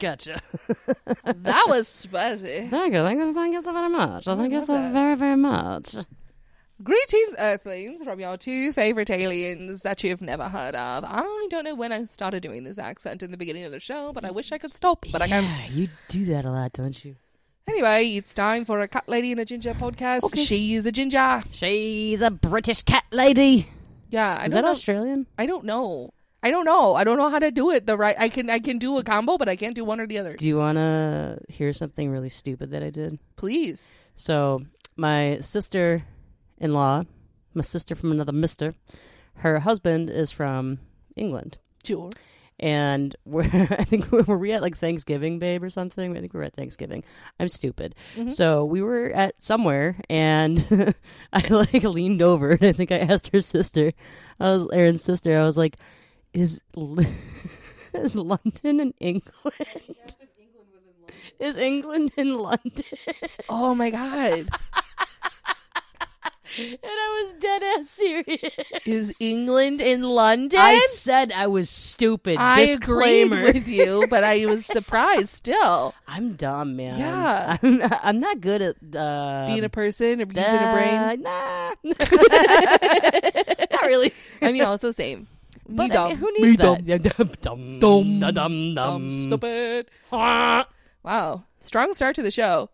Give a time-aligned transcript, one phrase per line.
[0.00, 0.16] Hello.
[0.26, 0.34] Woo!
[0.34, 1.42] right back at you.
[1.42, 2.68] That was spicy.
[2.68, 3.02] Thank you.
[3.02, 3.34] Thank you.
[3.34, 4.28] Thank you so very much.
[4.28, 4.92] I thank you so that.
[4.92, 5.96] very, very much.
[6.82, 11.04] Greetings, Earthlings, from your two favorite aliens that you've never heard of.
[11.04, 14.12] I don't know when I started doing this accent in the beginning of the show,
[14.12, 15.60] but I wish I could stop, but I can't.
[15.70, 17.16] You do that a lot, don't you?
[17.68, 20.22] Anyway, it's time for a Cat Lady and a Ginger podcast.
[20.24, 20.44] Okay.
[20.44, 21.42] She's a ginger.
[21.50, 23.68] She's a British cat lady.
[24.10, 24.70] Yeah, I Is that know.
[24.70, 25.26] Australian?
[25.36, 26.12] I don't know.
[26.42, 26.94] I don't know.
[26.94, 28.14] I don't know how to do it the right.
[28.18, 30.34] I can I can do a combo, but I can't do one or the other.
[30.36, 33.18] Do you want to hear something really stupid that I did?
[33.36, 33.92] Please.
[34.14, 34.62] So,
[34.96, 36.04] my sister
[36.58, 37.02] in law,
[37.54, 38.74] my sister from another mister,
[39.36, 40.78] her husband is from
[41.16, 41.58] England.
[41.84, 42.10] Sure.
[42.60, 46.16] And we're, I think we were we at like Thanksgiving, babe, or something.
[46.16, 47.04] I think we were at Thanksgiving.
[47.38, 47.94] I'm stupid.
[48.16, 48.30] Mhm.
[48.30, 50.94] So we were at somewhere, and
[51.32, 53.92] I like leaned over, and I think I asked her sister,
[54.40, 55.38] I was Aaron's sister.
[55.38, 55.76] I was like,
[56.32, 56.62] "Is
[57.94, 60.16] is London in England?
[61.38, 62.84] Is England in London?"
[63.48, 64.48] Oh my god.
[66.58, 68.52] and I was dead ass serious.
[68.84, 70.58] Is England in London?
[70.58, 72.38] I said I was stupid.
[72.38, 73.38] I Disclaimer.
[73.38, 75.94] agreed with you, but I was surprised still.
[76.06, 76.98] I'm dumb, man.
[76.98, 77.58] Yeah.
[77.62, 81.22] I'm, I'm not good at uh, Being a person or using a brain.
[81.22, 81.74] Nah,
[83.70, 84.12] not really.
[84.42, 85.28] I mean, also same.
[85.68, 86.08] Me But I dumb.
[86.08, 86.74] mean, who Me needs dumb.
[86.76, 86.84] that?
[86.86, 87.78] Yeah, Dumb, Dumb.
[87.78, 89.10] dumb, dumb, Dumb, dumb.
[89.10, 89.90] stupid.
[90.10, 91.44] Wow.
[91.58, 92.70] Strong start to the show.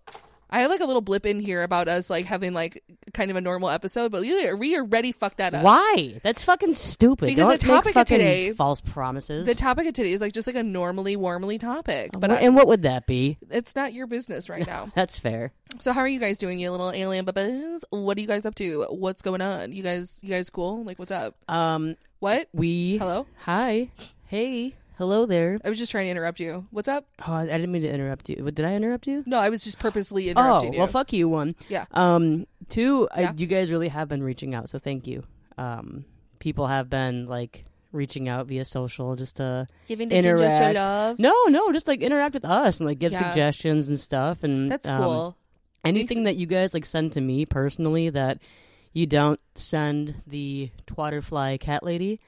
[0.54, 2.82] I have like a little blip in here about us like having like
[3.12, 5.64] kind of a normal episode, but we already fucked that up.
[5.64, 6.20] Why?
[6.22, 7.26] That's fucking stupid.
[7.26, 9.46] Because Don't the topic of today- false promises.
[9.46, 12.36] The topic of today is like just like a normally warmly topic, but Wh- I,
[12.38, 13.36] and what would that be?
[13.50, 14.92] it's not your business right now.
[14.96, 15.52] That's fair.
[15.80, 17.84] so how are you guys doing, you little alien babas?
[17.90, 18.86] What are you guys up to?
[18.90, 19.72] What's going on?
[19.72, 20.84] You guys, you guys cool?
[20.84, 21.34] Like, what's up?
[21.50, 22.48] Um, What?
[22.52, 22.96] we.
[22.98, 23.26] Hello?
[23.40, 23.90] Hi.
[24.26, 24.74] Hey.
[24.96, 25.58] Hello there.
[25.64, 26.66] I was just trying to interrupt you.
[26.70, 27.04] What's up?
[27.26, 28.36] Oh, I didn't mean to interrupt you.
[28.36, 29.24] Did I interrupt you?
[29.26, 30.44] No, I was just purposely interrupting you.
[30.46, 30.92] Oh, interrupting well, you.
[30.92, 31.56] fuck you, one.
[31.68, 31.86] Yeah.
[31.90, 33.30] Um, two, Yeah.
[33.30, 35.24] I, you guys really have been reaching out, so thank you.
[35.58, 36.04] Um,
[36.38, 40.74] people have been like reaching out via social just to Giving the interact.
[40.76, 41.18] love.
[41.18, 43.28] no, no, just like interact with us and like give Yeah.
[43.30, 44.44] suggestions and stuff.
[44.44, 45.36] And That's um, cool.
[45.84, 48.38] Anything that you guys like send to me personally that
[48.92, 52.20] you don't send the twatterfly cat lady.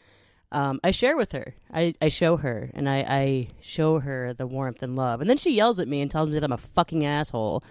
[0.56, 1.54] Um, I share with her.
[1.72, 5.36] I, I show her, and I, I show her the warmth and love, and then
[5.36, 7.62] she yells at me and tells me that I'm a fucking asshole.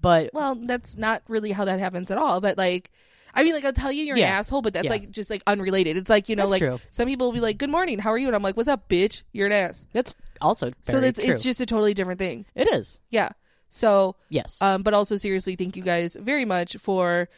[0.00, 2.40] But Well, that's not really how that happens at all.
[2.40, 2.90] But like,
[3.34, 4.26] I mean, like I'll tell you you're Yeah.
[4.28, 4.90] an asshole, but that's Yeah.
[4.90, 5.96] like just like unrelated.
[5.96, 6.78] It's like you know, That's like true.
[6.90, 8.88] some people will be like, "Good morning, how are you?" And I'm like, "What's up,
[8.88, 9.22] bitch?
[9.32, 12.44] You're an ass." that's also so that's it's just a totally different thing.
[12.54, 13.30] it is Yeah.
[13.70, 14.62] So, yes.
[14.62, 17.28] um, but also seriously, thank you guys very much for,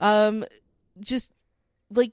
[0.00, 0.44] um,
[1.00, 1.32] just
[1.90, 2.12] like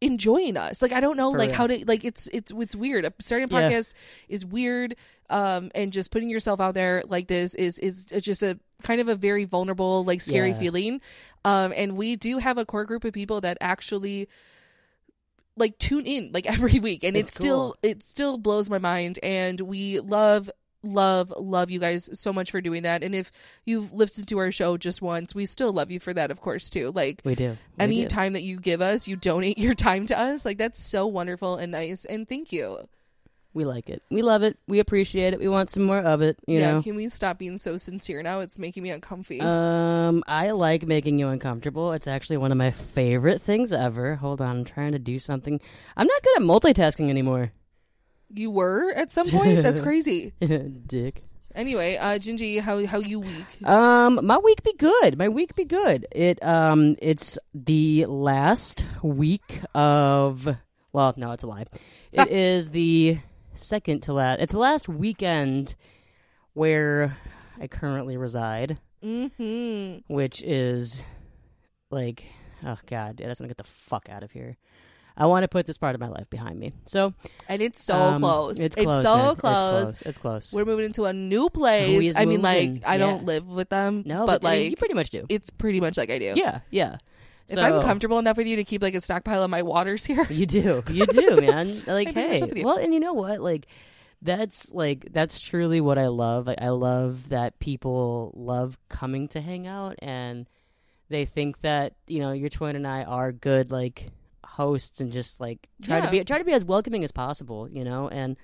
[0.00, 0.80] enjoying us.
[0.82, 1.56] Like I don't know, For like real.
[1.58, 3.12] how to like it's it's it's weird.
[3.20, 3.70] Starting a Yeah.
[3.70, 3.94] podcast
[4.28, 4.96] is weird,
[5.28, 9.08] um, and just putting yourself out there like this is is just a kind of
[9.08, 10.58] a very vulnerable, like scary Yeah.
[10.58, 11.00] feeling.
[11.44, 14.28] Um, and we do have a core group of people that actually
[15.56, 19.18] like tune in like every week and It's it's still it still blows my mind
[19.22, 20.48] and we love
[20.82, 23.30] love love you guys so much for doing that and if
[23.66, 26.70] you've listened to our show just once we still love you for that of course
[26.70, 27.50] too like we do.
[27.50, 28.08] We any do.
[28.08, 31.56] time that you give us you donate your time to us like that's so wonderful
[31.56, 32.78] and nice and thank you
[33.52, 34.00] We like it.
[34.10, 34.56] We love it.
[34.68, 35.40] We appreciate it.
[35.40, 36.38] We want some more of it.
[36.46, 36.82] You yeah know.
[36.82, 41.18] can we stop being so sincere now it's making me uncomfy Um, I like making
[41.18, 41.90] you uncomfortable.
[41.92, 44.14] It's actually one of my favorite things ever.
[44.16, 45.60] Hold on, I'm trying to do something.
[45.96, 47.50] I'm not good at multitasking anymore.
[48.34, 50.32] You were at some point that's crazy
[50.86, 51.22] Dick.
[51.54, 55.18] anyway uh gingy how how you week Um, my week be good.
[55.18, 56.06] My week be good.
[56.12, 60.48] It um, it's the last week of.
[60.92, 61.66] Well, no, it's a lie.
[62.12, 63.18] It is the
[63.52, 64.40] second to last.
[64.40, 65.76] It's the last weekend
[66.54, 67.16] where
[67.60, 71.02] I currently reside, mm-hmm which is
[71.90, 72.24] like,
[72.64, 74.56] oh god, I just want to get the fuck out of here.
[75.16, 76.72] I want to put this part of my life behind me.
[76.86, 77.14] So
[77.48, 79.04] and it's so um, close It's close.
[79.04, 79.36] so man.
[79.36, 79.88] close.
[79.88, 80.02] It's close.
[80.02, 80.52] It's close.
[80.52, 82.16] We're moving into a new place.
[82.16, 82.82] I mean, like?
[82.86, 85.26] I don't live with them, no, but, but, I mean, like you pretty much do.
[85.28, 86.32] it's pretty much like I do.
[86.36, 86.96] Yeah, yeah.
[87.48, 90.04] If So- I'm comfortable enough with you to keep like a stockpile of my waters
[90.04, 90.82] here, You do.
[90.90, 91.68] You do, man.
[91.86, 92.40] Like, I pretty much hey.
[92.40, 92.64] live with you.
[92.64, 93.40] Well, and you know what?
[93.40, 93.66] Like,
[94.22, 96.46] that's like that's truly what I love.
[96.46, 100.46] Like, I love that people love coming to hang out, and
[101.08, 104.10] they think that you know your twin and I are good like
[104.60, 106.04] hosts, and just like try Yeah.
[106.06, 107.68] to be try to be as welcoming as possible.
[107.68, 108.36] You know, and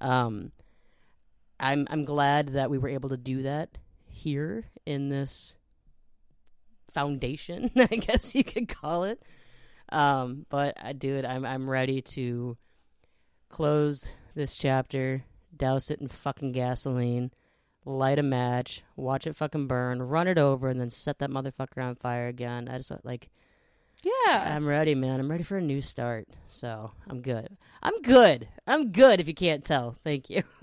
[0.00, 0.52] um,
[1.58, 5.56] I'm I'm glad that we were able to do that here in this
[6.92, 9.22] foundation, I guess you could call it.
[9.90, 11.24] Um, but I do it.
[11.24, 12.56] I'm I'm ready to
[13.48, 15.24] close this chapter,
[15.56, 17.30] douse it in fucking gasoline,
[17.84, 21.82] light a match, watch it fucking burn, run it over, and then set that motherfucker
[21.82, 22.68] on fire again.
[22.68, 23.28] I just like,
[24.02, 24.54] Yeah.
[24.56, 25.18] I'm ready, man.
[25.20, 26.28] I'm ready for a new start.
[26.48, 27.56] So I'm good.
[27.82, 28.48] I'm good.
[28.66, 29.20] I'm good.
[29.20, 30.42] If you can't tell, thank you.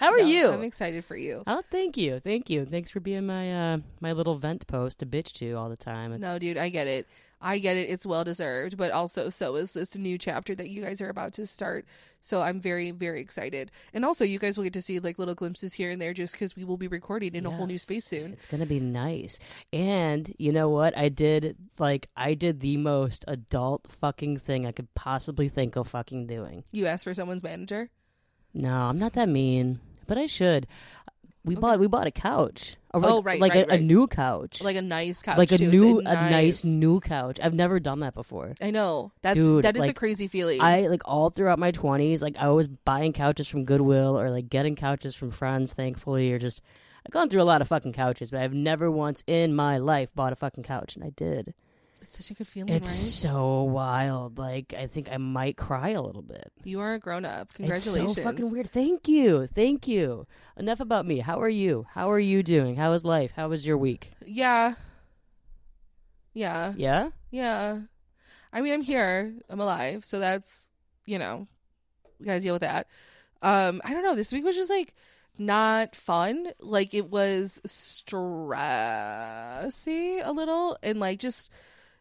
[0.00, 0.48] How are No, you?
[0.48, 1.42] I'm excited for you.
[1.46, 2.64] Oh, thank you, thank you.
[2.64, 6.12] Thanks for being my uh my little vent post to bitch to all the time.
[6.12, 7.06] It's, No, dude, I get it.
[7.44, 7.90] I get it.
[7.90, 11.34] It's well deserved, but also so is this new chapter that you guys are about
[11.34, 11.84] to start.
[12.22, 13.70] So I'm very, very excited.
[13.92, 16.32] And also, you guys will get to see like little glimpses here and there, just
[16.32, 18.32] because we will be recording in a whole new space soon.
[18.32, 19.38] It's gonna be nice.
[19.74, 20.96] And you know what?
[20.96, 25.88] I did like I did the most adult fucking thing I could possibly think of
[25.88, 26.64] fucking doing.
[26.72, 27.90] You asked for someone's manager.
[28.54, 30.66] No, I'm not that mean, but I should.
[31.44, 32.76] We bought we bought a couch.
[32.92, 33.80] A, Oh, like- right, like right, a, right.
[33.80, 35.68] a new couch, like a nice couch, like a too.
[35.70, 36.64] New a nice nice.
[36.64, 37.38] new couch.
[37.42, 38.54] I've never done that before.
[38.62, 40.60] I know that's Dude, that is a crazy feeling.
[40.60, 44.48] I like all throughout my twenties, like I was buying couches from Goodwill or like
[44.48, 46.62] getting couches from friends, thankfully, or just
[47.04, 50.08] I've gone through a lot of fucking couches, but I've never once in my life
[50.14, 51.52] bought a fucking couch, and I did.
[52.06, 53.30] It's such a good feeling, It's right?
[53.30, 54.38] so wild.
[54.38, 56.52] Like I think I might cry a little bit.
[56.62, 57.52] You are a grown up.
[57.54, 58.12] Congratulations.
[58.12, 58.70] It's so fucking weird.
[58.70, 59.46] Thank you.
[59.46, 60.26] Thank you.
[60.56, 61.20] Enough about me.
[61.20, 61.86] How are you?
[61.92, 62.76] How are you doing?
[62.76, 63.32] How is life?
[63.34, 64.12] How was your week?
[64.24, 64.74] Yeah.
[66.32, 66.74] Yeah.
[66.76, 67.10] Yeah?
[67.30, 67.80] Yeah.
[68.52, 69.34] I mean, I'm here.
[69.48, 70.04] I'm alive.
[70.04, 70.68] So that's,
[71.06, 71.48] you know,
[72.20, 72.86] we got to deal with that.
[73.42, 74.14] Um, I don't know.
[74.14, 74.94] This week was just like
[75.38, 76.48] not fun.
[76.60, 78.60] Like it was stressy
[80.24, 81.50] a little and like just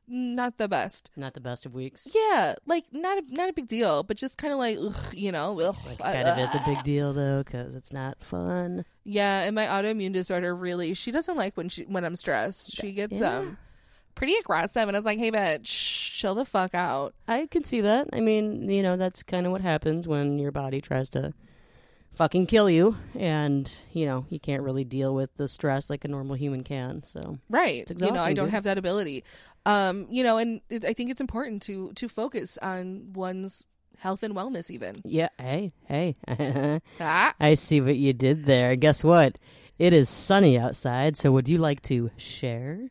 [0.07, 1.09] not the best.
[1.15, 2.07] Not the best of weeks.
[2.13, 5.31] Yeah, like not a, not a big deal, but just kind of like ugh, you
[5.31, 8.85] know, ugh, Like I- kind of is a big deal though, because it's not fun.
[9.03, 12.71] Yeah, and my autoimmune disorder really she doesn't like when she when I'm stressed.
[12.71, 13.38] She gets Yeah.
[13.39, 13.57] um
[14.15, 17.81] pretty aggressive and I was like, "Hey bitch, chill the fuck out." I can see
[17.81, 18.09] that.
[18.13, 21.33] I mean, you know, that's kind of what happens when your body tries to
[22.15, 26.07] fucking kill you, and you know, you can't really deal with the stress like a
[26.07, 27.04] normal human can.
[27.06, 27.89] So Right.
[27.89, 28.54] You know, I don't dude.
[28.54, 29.24] have that ability.
[29.65, 33.65] Um, you know, and it, I think it's important to to focus on one's
[34.00, 34.95] health and wellness even.
[35.06, 36.15] yeah, hey, hey,
[37.00, 38.75] Ah, I see what you did there.
[38.75, 39.38] Guess what?
[39.80, 41.15] It is sunny outside.
[41.18, 42.89] So would you like to share?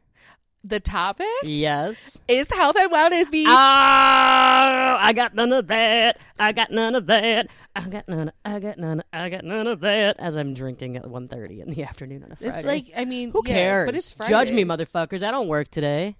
[0.65, 2.21] The topic Yes.
[2.29, 3.49] is health and wellness beach.
[3.49, 6.19] Oh, I got none of that.
[6.39, 7.49] I got none of that.
[7.75, 8.33] I got none.
[8.45, 9.03] I got none.
[9.13, 10.17] I got none of that.
[10.21, 12.55] As I'm drinking at 1.30 in the afternoon on a Friday.
[12.57, 13.87] it's like I mean, who yeah, cares?
[13.87, 14.31] but it's Friday.
[14.31, 15.23] Judge me, motherfuckers.
[15.27, 16.17] I don't work today.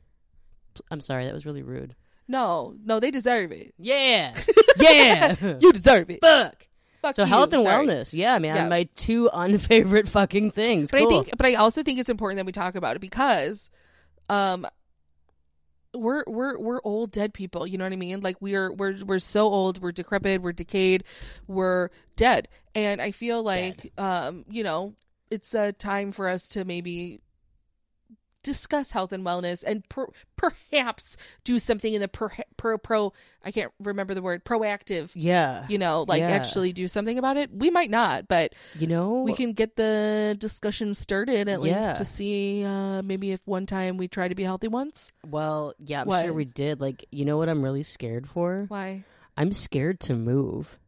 [0.91, 1.27] I'm sorry.
[1.27, 1.95] That was really rude.
[2.29, 3.75] No, no, they deserve it.
[3.79, 4.35] Yeah.
[4.79, 5.37] Yeah.
[5.61, 6.21] You deserve it.
[6.23, 6.67] Fuck.
[7.03, 7.29] Fuck So you.
[7.29, 7.87] health and Sorry.
[7.87, 8.13] wellness.
[8.13, 8.55] Yeah, man.
[8.57, 8.69] Yeah.
[8.69, 10.91] My two unfavorite fucking things.
[10.91, 11.07] But cool.
[11.07, 13.71] I think, but I also think it's important that we talk about it because,
[14.33, 14.67] um,
[15.95, 17.67] we're we're we're old dead people.
[17.67, 18.21] You know what I mean?
[18.21, 19.83] Like we're we're we're so old.
[19.83, 20.41] We're decrepit.
[20.41, 21.05] We're decayed.
[21.47, 22.49] We're dead.
[22.75, 24.95] And I feel like, um, you know,
[25.31, 27.21] it's a time for us to maybe
[28.43, 33.13] discuss health and wellness and per- perhaps do something in the pro pro pro.
[33.45, 35.13] I can't remember the word proactive.
[35.15, 35.67] yeah.
[35.69, 36.31] You know, like Yeah.
[36.31, 37.51] actually do something about it.
[37.53, 41.85] We might not, but You know, we can get the discussion started at Yeah.
[41.85, 45.13] least to see uh, maybe if one time we try to be healthy once.
[45.29, 46.25] well, yeah, I'm What?
[46.25, 46.81] sure we did.
[46.81, 48.65] Like, you know what I'm really scared for?
[48.69, 49.05] Why?
[49.37, 50.79] I'm scared to move.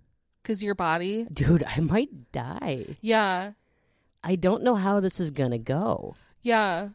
[0.42, 1.26] Because your body.
[1.32, 2.96] Dude, I might die.
[3.00, 3.52] Yeah.
[4.22, 6.16] I don't know how this is going to go.
[6.42, 6.90] Yeah.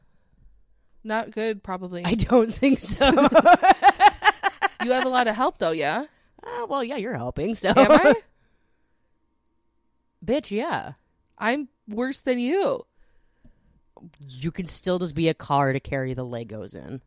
[1.03, 2.03] Not good, probably.
[2.05, 3.05] I don't think so.
[4.83, 6.05] you have a lot of help, though, yeah?
[6.45, 7.55] Ah, well, yeah, you're helping.
[7.55, 8.13] So, Am I?
[10.25, 10.93] bitch, yeah.
[11.37, 12.85] I'm worse than you.
[14.27, 17.01] You can still just be a car to carry the Legos in.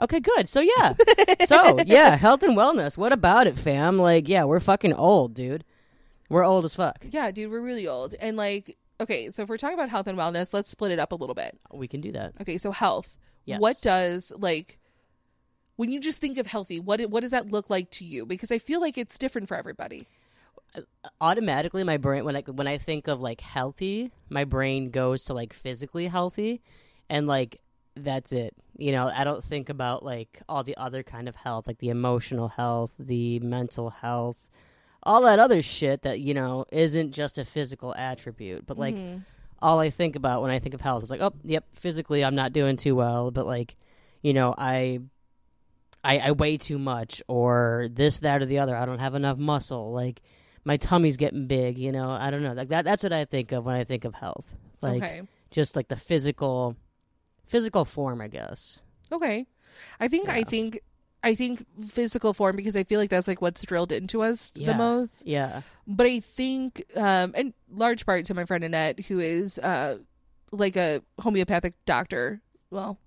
[0.00, 0.48] Okay, good.
[0.48, 0.94] So yeah.
[1.46, 2.98] so yeah, health and wellness.
[2.98, 3.98] What about it, fam?
[3.98, 5.64] Like, yeah, we're fucking old, dude.
[6.28, 7.06] We're old as fuck.
[7.10, 8.14] Yeah, dude, we're really old.
[8.20, 11.12] And, like, okay, so if we're talking about health and wellness, let's split it up
[11.12, 11.58] a little bit.
[11.72, 12.34] We can do that.
[12.40, 13.16] Okay, so health.
[13.44, 13.60] Yes.
[13.60, 14.78] What does, like,
[15.76, 18.26] when you just think of healthy, what what does that look like to you?
[18.26, 20.06] Because I feel like it's different for everybody.
[21.20, 25.34] automatically my brain when I when I think of like healthy, my brain goes to
[25.34, 26.62] like physically healthy
[27.08, 27.60] and like
[27.96, 28.54] that's it.
[28.76, 31.88] You know, I don't think about like all the other kind of health, like the
[31.88, 34.48] emotional health, the mental health,
[35.06, 38.66] all that other shit that, you know, isn't just a physical attribute.
[38.66, 39.18] But like Mm-hmm.
[39.62, 42.34] all I think about when I think of health is like, oh, yep, physically I'm
[42.34, 43.76] not doing too well, but like,
[44.22, 45.00] you know, I
[46.04, 48.76] I, I weigh too much or this, that, or the other.
[48.76, 49.92] I don't have enough muscle.
[49.92, 50.20] Like
[50.64, 52.10] my tummy's getting big, you know.
[52.10, 52.52] I don't know.
[52.52, 54.54] Like that that's what I think of when I think of health.
[54.82, 55.22] Like okay.
[55.50, 56.76] just like the physical
[57.46, 58.82] physical form, I guess.
[59.10, 59.46] Okay.
[60.00, 60.80] I think I think
[61.22, 64.74] I think physical form because I feel like that's like what's drilled into us the
[64.74, 65.26] most.
[65.26, 65.62] Yeah.
[65.86, 69.98] But I think, um, and large part to my friend Annette, who is uh,
[70.52, 72.40] like a homeopathic doctor.
[72.70, 72.98] Well,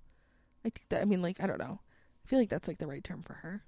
[0.66, 1.80] I think that I mean, like I don't know.
[2.26, 3.64] I feel like that's like the right term for her.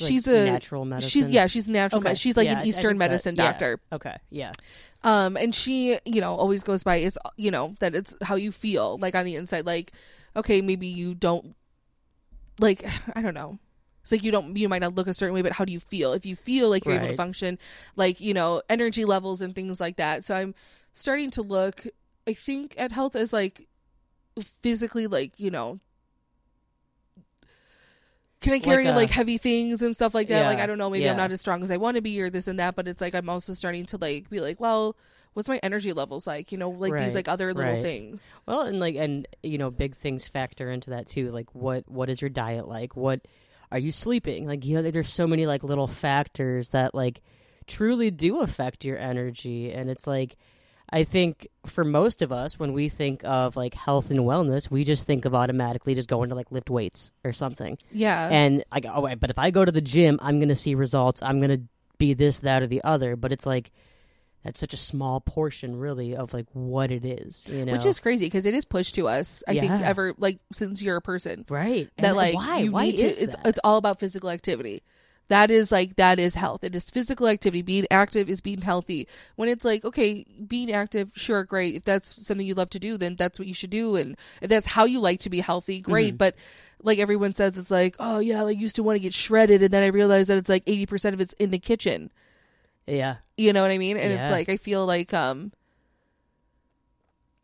[0.00, 1.08] Like she's a natural medicine.
[1.10, 2.00] she's yeah she's natural.
[2.00, 2.10] Okay.
[2.10, 3.42] med- she's like Yeah, an Eastern think that- medicine yeah.
[3.52, 3.80] doctor.
[3.92, 4.16] Okay.
[4.30, 4.52] Yeah.
[5.02, 8.52] Um, and she, you know, always goes by it's, you know, that it's how you
[8.52, 9.64] feel, like on the inside.
[9.64, 9.92] Like,
[10.36, 11.54] okay, maybe you don't,
[12.58, 13.58] like, I don't know.
[14.02, 15.80] It's like you don't, you might not look a certain way, but how do you
[15.80, 16.14] feel?
[16.14, 17.58] If you feel like you're able to function,
[17.94, 20.24] like, you know, energy levels and things like that.
[20.24, 20.54] So I'm
[20.94, 21.86] starting to look,
[22.26, 23.68] I think, at health as like
[24.62, 25.80] physically, like, you know,
[28.40, 30.46] can I carry Like like, heavy things and stuff like that?
[30.46, 32.30] Like I don't know, maybe I'm not as strong as I want to be or
[32.30, 34.96] this and that, but it's like I'm also starting to like be like, well,
[35.38, 36.50] what's my energy levels like?
[36.50, 37.80] You know, like these like other little right.
[37.80, 38.34] things.
[38.46, 41.30] Well, and like, and you know, big things factor into that too.
[41.30, 42.96] Like, what what is your diet like?
[42.96, 43.20] What
[43.70, 44.48] are you sleeping?
[44.48, 47.22] Like, you know, there's so many like little factors that like
[47.68, 50.36] truly do affect your energy, and it's like.
[50.90, 54.84] I think for most of us, when we think of like health and wellness, we
[54.84, 57.76] just think of automatically just going to like lift weights or something.
[57.92, 58.30] Yeah.
[58.32, 61.22] and like oh but if I go to the gym, I'm gonna see results.
[61.22, 61.60] I'm gonna
[61.98, 63.16] be this, that, or the other.
[63.16, 63.70] But it's like
[64.44, 67.46] that's such a small portion, really, of like what it is.
[67.48, 69.42] You know, Which is crazy because it is pushed to us.
[69.48, 71.90] I think ever like since you're a person right.
[71.98, 72.58] That like why?
[72.58, 73.06] you why need to.
[73.06, 73.46] is It's that?
[73.46, 74.82] it's all about physical activity.
[75.28, 76.64] That is like that is health.
[76.64, 77.60] It is physical activity.
[77.60, 79.06] Being active is being healthy.
[79.36, 81.74] When it's like okay, being active, sure, great.
[81.74, 83.96] If that's something you love to do, then that's what you should do.
[83.96, 86.14] And if that's how you like to be healthy, great.
[86.14, 86.16] Mm-hmm.
[86.16, 86.36] But
[86.82, 89.70] like everyone says, it's like oh yeah, I used to want to get shredded, and
[89.74, 92.10] then I realized that it's like eighty percent of it's in the kitchen.
[92.88, 93.96] Yeah, You know what I mean?
[93.96, 95.52] And it's like I feel like um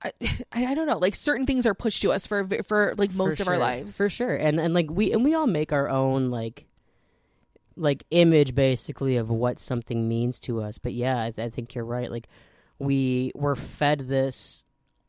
[0.03, 0.13] I,
[0.53, 3.37] I I don't know, like certain things are pushed to us for for like most
[3.39, 3.97] For of our lives.
[3.97, 4.35] for sure.
[4.35, 6.67] And and like we and we all make our own like
[7.77, 10.79] like image basically of what something means to us.
[10.79, 12.11] But yeah, I, I think you're right.
[12.11, 12.29] Like
[12.79, 14.65] we were fed this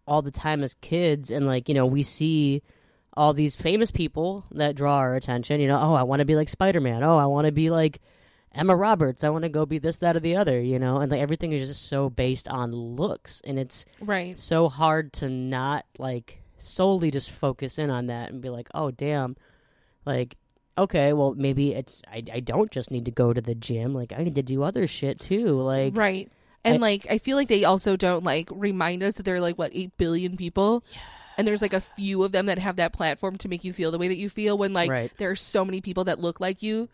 [0.07, 2.61] all the time as kids, and like you know we see
[3.17, 5.61] all these famous people that draw our attention.
[5.61, 7.03] You know, oh, I want to be like Spider Man.
[7.03, 8.01] Oh, I want to be like
[8.55, 9.23] Emma Roberts.
[9.23, 10.59] I want to go be this, that, or the other.
[10.61, 14.37] You know, and like everything is just so based on looks, and it's Right.
[14.39, 18.89] so hard to not like solely just focus in on that and be like, oh
[18.91, 19.35] damn,
[20.05, 20.37] like
[20.77, 23.93] okay, well maybe it's I I don't just need to go to the gym.
[23.93, 25.47] Like I need to do other shit too.
[25.47, 26.31] Like right.
[26.63, 29.41] And I- like I feel like they also don't like remind us that there are
[29.41, 30.83] like what, eight billion people?
[31.37, 33.91] And there's like a few of them that have that platform to make you feel
[33.91, 35.11] the way that you feel when like Right.
[35.17, 36.87] there are so many people that look like you.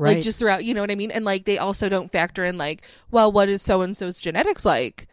[0.00, 1.10] Right, Like just throughout you know what I mean?
[1.10, 4.64] And like they also don't factor in like, well, what is so and so's genetics
[4.64, 5.06] like?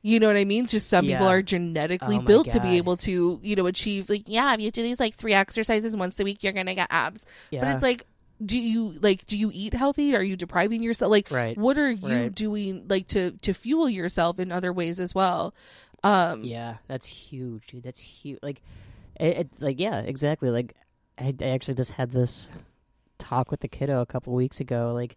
[0.00, 0.66] You know what I mean?
[0.66, 4.22] Just some people are genetically Oh built to be able to, you know, achieve like,
[4.26, 7.26] yeah, if you do these like three exercises once a week, you're gonna get abs.
[7.50, 8.06] yeah, But it's like,
[8.44, 10.14] do you like do you eat healthy?
[10.14, 11.10] Are you depriving yourself?
[11.10, 11.58] Like, Right.
[11.58, 12.34] what are you Right.
[12.34, 15.52] doing like to to fuel yourself in other ways as well?
[16.04, 17.82] Um, yeah, that's huge, dude.
[17.82, 18.38] That's huge.
[18.40, 18.62] Like
[19.18, 20.50] it, it like yeah, exactly.
[20.50, 20.76] Like
[21.18, 22.48] I, I actually just had this
[23.28, 24.92] talk with the kiddo a couple weeks ago.
[24.94, 25.16] Like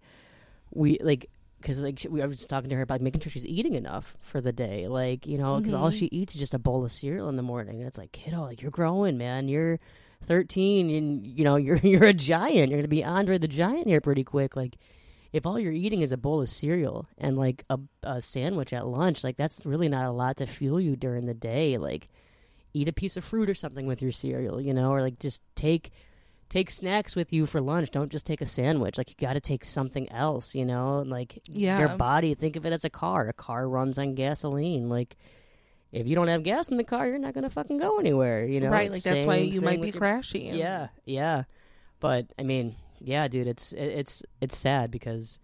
[0.72, 3.32] we like because like she- we I was just talking to her about making sure
[3.32, 4.88] she's eating enough for the day.
[4.88, 6.00] Like you know, because all Mhm.
[6.00, 8.42] she eats is just a bowl of cereal in the morning, and it's like kiddo,
[8.42, 9.48] like you're growing, man.
[9.48, 9.80] You're
[10.24, 12.70] 13, and you know you're you're a giant.
[12.70, 14.56] You're gonna be Andre the Giant here pretty quick.
[14.56, 14.76] Like
[15.34, 18.86] if all you're eating is a bowl of cereal and like a, a sandwich at
[18.86, 21.78] lunch, like that's really not a lot to fuel you during the day.
[21.78, 22.08] Like
[22.74, 25.42] eat a piece of fruit or something with your cereal, you know, or like just
[25.56, 25.92] take
[26.52, 27.90] take snacks with you for lunch.
[27.92, 28.98] Don't just take a sandwich.
[28.98, 31.00] Like you got to take something else, you know.
[31.08, 31.80] Like Yeah.
[31.80, 33.28] your body, think of it as a car.
[33.30, 34.90] A car runs on gasoline.
[34.90, 35.16] Like
[35.94, 38.60] if you don't have gas in the car, you're not gonna fucking go anywhere, you
[38.60, 38.70] know.
[38.70, 38.92] right.
[38.92, 40.54] Like that's why you might be your crashing.
[40.54, 41.44] yeah, yeah.
[42.02, 45.40] But I mean, yeah, dude, it's it, it's it's sad because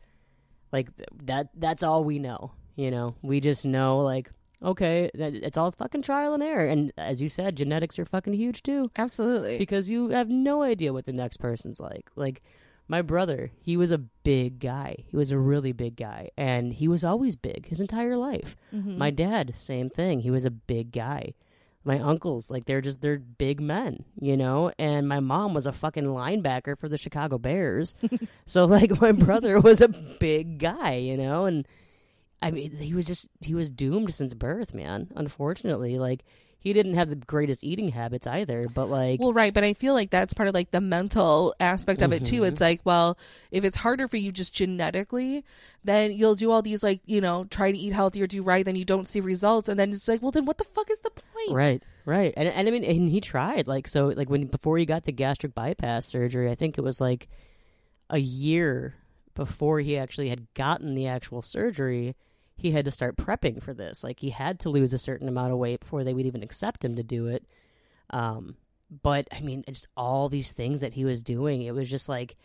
[0.73, 3.15] like th- that that's all we know, you know.
[3.21, 4.29] We just know like
[4.63, 8.63] okay, it's all fucking trial and error and as you said, genetics are fucking huge
[8.63, 9.57] too absolutely.
[9.57, 12.09] because you have no idea what the next person's like.
[12.15, 12.41] Like
[12.87, 14.95] my brother, he was a big guy.
[15.07, 18.55] He was a really big guy and he was always big his entire life.
[18.73, 18.97] Mhm.
[18.97, 20.21] My dad, same thing.
[20.21, 21.33] He was a big guy.
[21.83, 24.71] My uncles, like they're just they're big men, you know.
[24.77, 27.95] And my mom was a fucking linebacker for the Chicago Bears.
[28.45, 31.45] so like my brother was a big guy, you know.
[31.45, 31.65] And
[32.41, 35.11] I mean, he was just he was doomed since birth, man.
[35.15, 36.23] Unfortunately, like
[36.59, 38.63] he didn't have the greatest eating habits either.
[38.73, 42.01] But like, Well, right, but I feel like that's part of like the mental aspect
[42.01, 42.43] of it too.
[42.43, 42.63] It's mm-hmm.
[42.63, 43.17] like, well,
[43.51, 45.45] if it's harder for you just genetically,
[45.83, 48.75] then you'll do all these like, you know, try to eat healthier, do right, then
[48.75, 51.11] you don't see results, and then it's like, well, then what the fuck is the
[51.11, 51.55] point?
[51.55, 54.85] Right, right, and and I mean, and he tried like so like when before he
[54.85, 57.29] got the gastric bypass surgery, I think it was like
[58.09, 58.95] a year
[59.35, 62.15] before he actually had gotten the actual surgery,
[62.59, 64.03] he had to start prepping for this.
[64.03, 66.83] Like he had to lose a certain amount of weight before they would even accept
[66.83, 67.45] him to do it.
[68.09, 68.55] Um,
[69.03, 71.61] but I mean, it's all these things that he was doing.
[71.61, 72.35] It was just like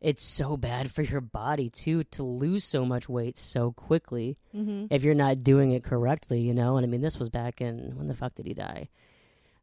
[0.00, 4.86] it's so bad for your body too to lose so much weight so quickly Mm-hmm.
[4.90, 6.76] if you're not doing it correctly, you know.
[6.76, 8.88] And I mean, this was back in when the fuck did he die?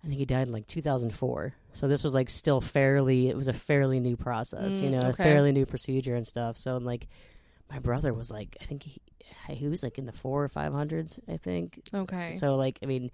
[0.03, 1.53] I think he died in like 2004.
[1.73, 3.29] So this was like still fairly.
[3.29, 5.23] It was a fairly new process, you Mm, know, okay.
[5.23, 6.57] a fairly new procedure and stuff.
[6.57, 7.07] So like,
[7.71, 9.01] my brother was like, I think he
[9.51, 11.81] he was like in the four or five hundreds, I think.
[11.93, 12.31] Okay.
[12.33, 13.11] So like, I mean,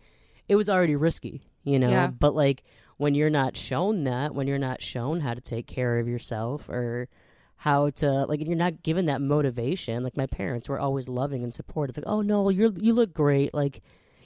[0.47, 1.89] it was already risky, you know.
[1.89, 2.07] Yeah.
[2.11, 2.63] But like,
[2.97, 6.69] when you're not shown that, when you're not shown how to take care of yourself
[6.69, 7.07] or
[7.55, 10.03] how to like, you're not given that motivation.
[10.03, 11.97] Like my parents were always loving and supportive.
[11.97, 13.53] Like, oh no, you're you look great.
[13.53, 13.81] Like,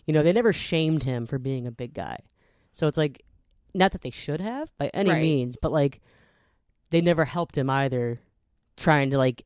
[0.05, 2.17] you know, they never shamed him for being a big guy.
[2.71, 3.23] So it's like,
[3.73, 5.21] not that they should have by any Right.
[5.21, 5.99] means, but like,
[6.89, 8.19] they never helped him either.
[8.75, 9.45] Trying to like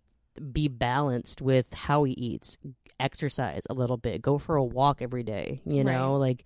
[0.51, 2.57] be balanced with how he eats,
[2.99, 5.61] exercise a little bit, go for a walk every day.
[5.65, 6.43] You know, like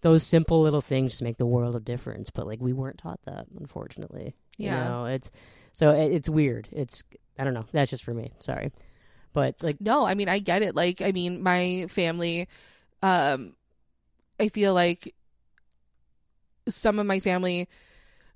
[0.00, 2.30] those simple little things just make the world of difference.
[2.30, 4.34] But like we weren't taught that, unfortunately.
[4.56, 4.82] Yeah.
[4.82, 5.30] you know, it's
[5.72, 6.68] so it, it's weird.
[6.72, 7.04] It's
[7.38, 7.66] I don't know.
[7.72, 8.32] That's just for me.
[8.38, 8.72] Sorry,
[9.32, 10.74] but like No, I mean I get it.
[10.74, 12.48] Like I mean my family
[13.02, 13.54] um
[14.40, 15.14] I feel like
[16.68, 17.68] some of my family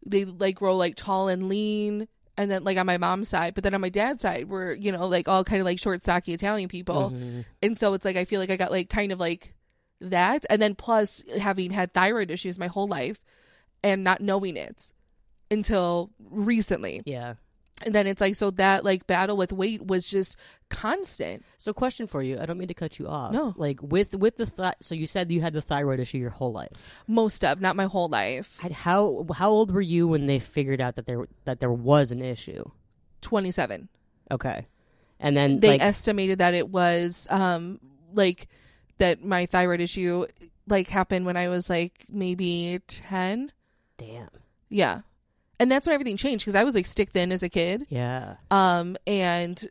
[0.05, 3.63] they like grow like tall and lean and then like on my mom's side, but
[3.65, 6.33] then on my dad's side we're, you know, like all kind of like short stocky
[6.33, 7.11] Italian people.
[7.11, 7.45] mhm.
[7.63, 9.55] And so it's like I feel like I got like kind of like
[10.01, 13.21] that and then plus having had thyroid issues my whole life
[13.85, 14.93] and not knowing it
[15.51, 17.03] until recently.
[17.05, 17.35] yeah.
[17.87, 20.37] And then it's like so that like battle with weight was just
[20.69, 21.45] constant.
[21.57, 22.39] So, question for you.
[22.41, 23.33] I don't mean to cut you off.
[23.33, 23.55] No.
[23.57, 26.53] Like with with the thought so you said you had the thyroid issue your whole
[26.53, 27.03] life.
[27.07, 30.81] most of not my whole life Had- How how old were you when they figured
[30.81, 32.65] out that there that there was an issue?
[33.21, 33.89] 27
[34.31, 34.67] Okay,
[35.21, 37.79] and then they like, estimated that it was um
[38.15, 38.49] like
[38.99, 40.27] that my thyroid issue
[40.67, 43.53] like happened when i was like maybe 10
[43.99, 44.29] damn.
[44.69, 45.01] yeah
[45.63, 47.87] and that's when everything changed because i was like stick thin as a kid.
[47.89, 48.37] Yeah.
[48.51, 49.65] um and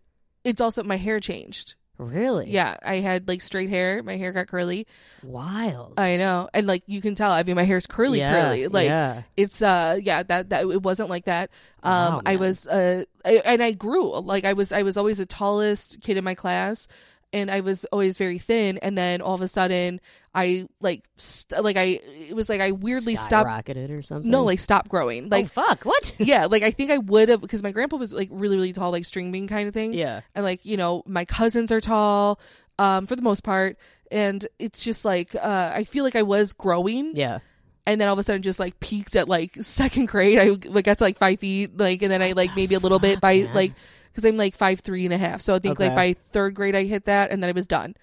[0.44, 1.76] it's also my hair changed.
[1.98, 2.50] Really?
[2.50, 4.02] yeah i had like straight hair.
[4.02, 4.88] My hair got curly.
[5.22, 6.00] Wild.
[6.00, 6.50] i know.
[6.54, 8.68] And like you can tell i mean my hair's curly yeah, curly.
[8.68, 9.24] Like yeah.
[9.38, 11.52] it's uh yeah that that it wasn't like that.
[11.84, 14.20] Um Wow, i was uh I, and i grew.
[14.20, 16.88] Like i was i was always the tallest kid in my class
[17.34, 20.00] and i was always very thin and then all of a sudden
[20.36, 24.30] i like st- like i it was like i weirdly stopped Skyrocketed or something.
[24.30, 25.84] no like stopped growing like like fuck.
[25.84, 26.16] What?
[26.20, 28.92] yeah like i think i would have because my grandpa was like really really tall
[28.92, 30.22] like string bean kind of thing yeah.
[30.36, 32.40] and like you know my cousins are tall
[32.80, 33.78] um for the most part
[34.12, 37.40] and it's just like uh i feel like i was growing Yeah.
[37.86, 40.86] and then all of a sudden just like peaked at like second grade i like
[40.86, 43.50] got to like five feet like and then i like maybe a little bit by
[43.54, 43.74] like
[44.12, 46.76] because i'm like five three and a half so i think like by third grade
[46.76, 47.96] i hit that and then i was done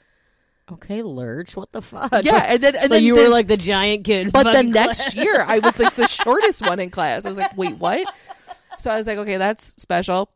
[0.71, 1.57] Okay, Lurch.
[1.57, 2.13] What the fuck?
[2.25, 4.31] yeah and then and so then you were like the giant kid.
[4.33, 5.15] but the fucking next class.
[5.15, 8.07] year i was like the shortest one in class i was like wait what
[8.79, 10.31] so i was like okay that's special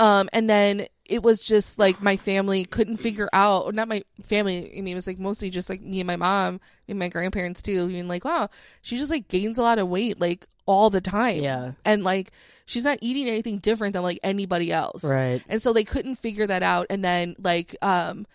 [0.00, 4.02] um and then it was just like my family couldn't figure out or not my
[4.22, 7.08] family i mean it was like mostly just like me and my mom and my
[7.08, 8.48] grandparents too being like wow
[8.80, 11.42] she just like gains a lot of weight like all the time.
[11.42, 11.72] Yeah.
[11.84, 12.30] and like
[12.66, 15.04] she's not eating anything different than like anybody else.
[15.04, 15.42] Right.
[15.48, 16.86] and so they couldn't figure that out.
[16.90, 18.26] And then like um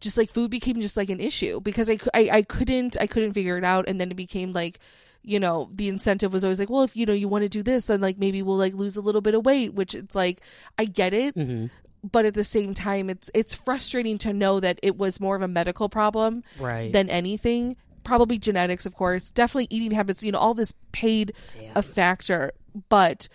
[0.00, 3.32] just like food became just like an issue because I, I I couldn't I couldn't
[3.32, 3.88] figure it out.
[3.88, 4.78] And then it became like
[5.22, 7.62] you know the incentive was always like well if you know you want to do
[7.62, 10.40] this then like maybe we'll like lose a little bit of weight which it's like
[10.78, 11.34] I get it.
[11.34, 11.66] Hmm
[12.12, 15.42] but at the same time it's it's frustrating to know that it was more of
[15.42, 16.92] a medical problem Right.
[16.92, 21.72] than anything probably genetics of course definitely eating habits you know all this paid Damn.
[21.76, 22.52] a factor
[22.90, 23.28] but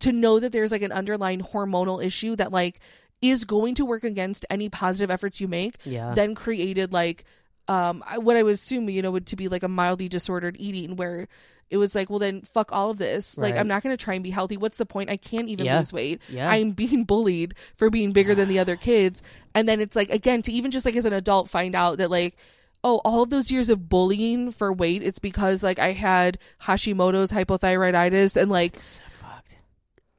[0.00, 2.78] to know that there's like an underlying hormonal issue that like
[3.20, 6.12] is going to work against any positive efforts you make yeah.
[6.14, 7.24] then created like
[7.68, 10.56] um I- what i would assume you know would to be like a mildly disordered
[10.58, 11.28] eating where
[11.70, 14.14] it was like well then fuck all of this like i'm not going to try
[14.14, 15.78] and be healthy what's the point i can't even Yeah.
[15.78, 16.50] lose weight yeah.
[16.50, 19.22] i'm being bullied for being bigger than the other kids
[19.54, 22.10] and then it's like again to even just like as an adult find out that
[22.10, 22.36] like
[22.84, 27.32] oh all of those years of bullying for weight it's because like i had hashimoto's
[27.32, 28.76] hypothyroiditis and like.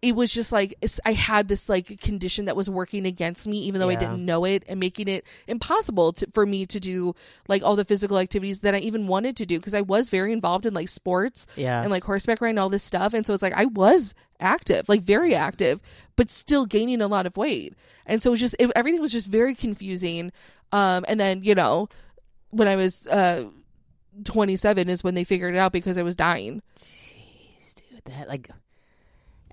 [0.03, 3.79] It was just like I had this like condition that was working against me, even
[3.79, 7.15] though I didn't know it, and making it impossible to, for me to do
[7.47, 10.33] like all the physical activities that I even wanted to do because I was very
[10.33, 11.81] involved in like sports Yeah.
[11.81, 15.01] and like horseback riding, all this stuff, and so it's like I was active, like
[15.01, 15.79] very active,
[16.17, 17.73] but still gaining a lot of weight,
[18.05, 20.33] and so it was just it, everything was just very confusing.
[20.73, 21.87] Um, and then you know
[22.49, 23.45] when I was uh
[24.25, 26.61] 27 is when they figured it out because I was dying.
[26.81, 28.49] Jeez, dude, that like.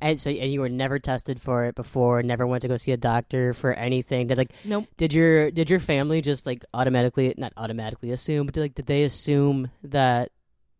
[0.00, 2.22] And so, and you were never tested for it before.
[2.22, 4.28] Never went to go see a doctor for anything.
[4.28, 4.86] Did like, Nope.
[4.96, 9.02] did your did your family just like automatically, not automatically assume, but like, did they
[9.02, 10.30] assume that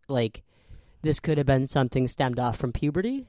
[0.08, 0.42] like
[1.02, 3.26] this could have been something stemmed off from puberty?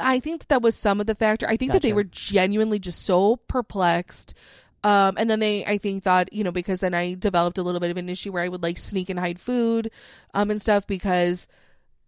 [0.00, 1.48] I think that, that was some of the factor.
[1.48, 4.34] I think that they were genuinely just so perplexed.
[4.82, 7.80] Um, and then they, I think, thought, you know, because then I developed a little
[7.80, 9.90] bit of an issue where I would like sneak and hide food,
[10.32, 11.48] um, and stuff because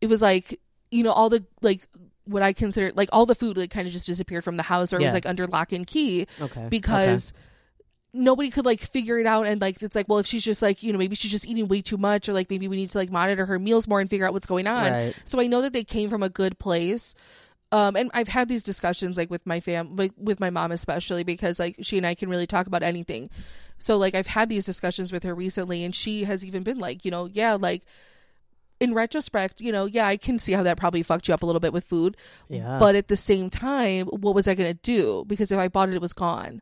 [0.01, 0.59] it was like,
[0.91, 1.87] you know, all the like
[2.25, 4.93] what I consider like all the food like kind of just disappeared from the house
[4.93, 6.69] or it was like under lock and key Okay.
[6.71, 7.33] because
[8.15, 10.83] nobody could like figure it out and like it's like well if she's just like
[10.83, 12.99] you know maybe she's just eating way too much or like maybe we need to
[12.99, 15.19] like monitor her meals more and figure out what's going on Right.
[15.25, 17.15] so i know that they came from a good place
[17.73, 21.25] um and i've had these discussions like with my fam like with my mom especially
[21.25, 23.31] because like she and i can really talk about anything
[23.79, 27.07] so like i've had these discussions with her recently and she has even been like
[27.07, 27.83] you know yeah like
[28.83, 31.47] in retrospect, you know, yeah, I can see how that probably fucked you up a
[31.47, 32.17] little bit with food.
[32.49, 32.79] Yeah.
[32.81, 35.25] But at the same time, what was I going to do?
[35.29, 36.61] Because if I bought it, it was gone.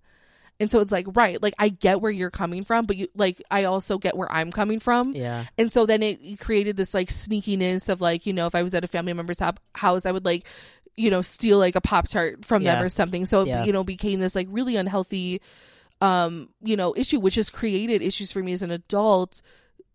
[0.61, 3.43] And so it's like, right, like I get where you're coming from, but you like
[3.51, 5.15] I also get where I'm coming from.
[5.17, 5.47] yeah.
[5.57, 8.75] And so then it created this like sneakiness of like, you know, if I was
[8.75, 9.41] at a family member's
[9.75, 10.45] house, I would like,
[10.97, 13.25] you know, steal like a Pop Tart from them or something.
[13.25, 13.65] So it, Yeah.
[13.65, 15.41] you know, became this like really unhealthy,
[16.03, 19.41] um, you know, issue, which has created issues for me as an adult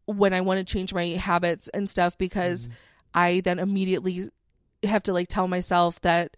[0.05, 2.77] when I want to change my habits and stuff because mm-hmm.
[3.13, 4.29] I then immediately
[4.83, 6.37] have to like tell myself that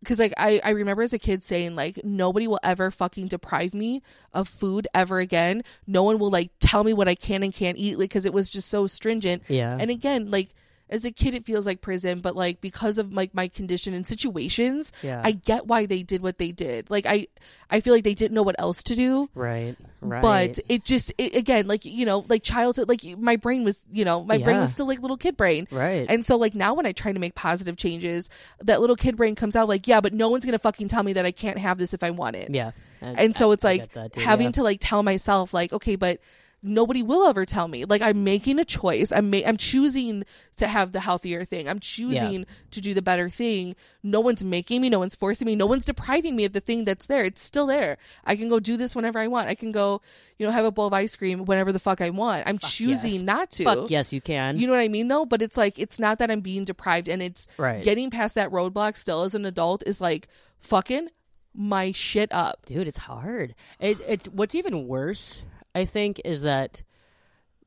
[0.00, 3.74] because like I, I remember as a kid saying like nobody will ever fucking deprive
[3.74, 5.64] me of food ever again.
[5.86, 8.32] No one will like tell me what i can and can't eat like because it
[8.32, 9.42] was just so stringent.
[9.48, 9.76] Yeah.
[9.78, 10.54] and again like
[10.90, 14.06] as a kid it feels like prison but like because of like my condition and
[14.06, 15.20] situations yeah.
[15.24, 17.26] i get why they did what they did like i
[17.70, 19.76] i feel like they didn't know what else to do right.
[20.00, 20.22] Right.
[20.22, 24.04] but it just it, again like you know like childhood like my brain was you
[24.04, 26.06] know my brain was still like little kid brain right.
[26.08, 28.28] and so like now when I try to make positive changes,
[28.60, 31.12] that little kid brain comes out like, yeah, but no one's gonna fucking tell me
[31.14, 32.50] that I can't have this if I want it.
[32.50, 32.72] yeah.
[33.00, 34.52] And so I- it's like too, having yeah.
[34.52, 36.20] to like tell myself like, okay, but
[36.62, 37.84] nobody will ever tell me.
[37.84, 39.12] Like I'm making a choice.
[39.12, 40.24] I'm ma- I'm choosing
[40.56, 41.68] to have the healthier thing.
[41.68, 43.76] I'm choosing to do the better thing.
[44.02, 44.88] No one's making me.
[44.88, 45.54] No one's forcing me.
[45.54, 47.24] No one's depriving me of the thing that's there.
[47.24, 47.98] It's still there.
[48.24, 49.48] I can go do this whenever I want.
[49.48, 50.00] I can go,
[50.38, 52.44] you know, have a bowl of ice cream whenever the fuck I want.
[52.46, 53.22] I'm choosing yes.
[53.22, 53.64] not to.
[53.64, 54.58] Fuck yes, you can.
[54.58, 55.26] You know what I mean though?
[55.26, 57.84] But it's like it's not that I'm being deprived and it's right.
[57.84, 61.08] getting past that roadblock still as an adult is like fucking
[61.54, 62.64] my shit up.
[62.66, 65.42] dude it's hard it, it's what's even worse
[65.78, 66.82] i think is that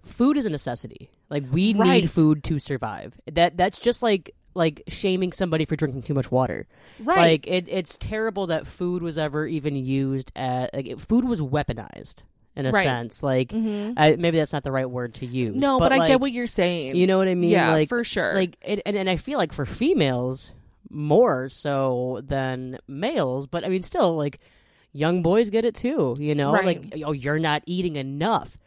[0.03, 2.01] food is a necessity like we Right.
[2.03, 6.29] need food to survive that that's just like like shaming somebody for drinking too much
[6.29, 6.67] water
[6.99, 7.17] Right.
[7.17, 12.23] like it, it's terrible that food was ever even used at like food was weaponized
[12.57, 12.83] in a Right.
[12.83, 13.93] sense like Mhm.
[13.95, 16.33] I, maybe that's not the right word to use No, but, I like, get what
[16.33, 16.97] you're saying.
[16.97, 18.33] you know what i mean yeah, like for sure.
[18.35, 20.53] like it, and, and i feel like for females
[20.89, 24.37] more so than males but i mean still like
[24.93, 26.65] young boys get it too you know Right.
[26.65, 28.57] like oh you're not eating enough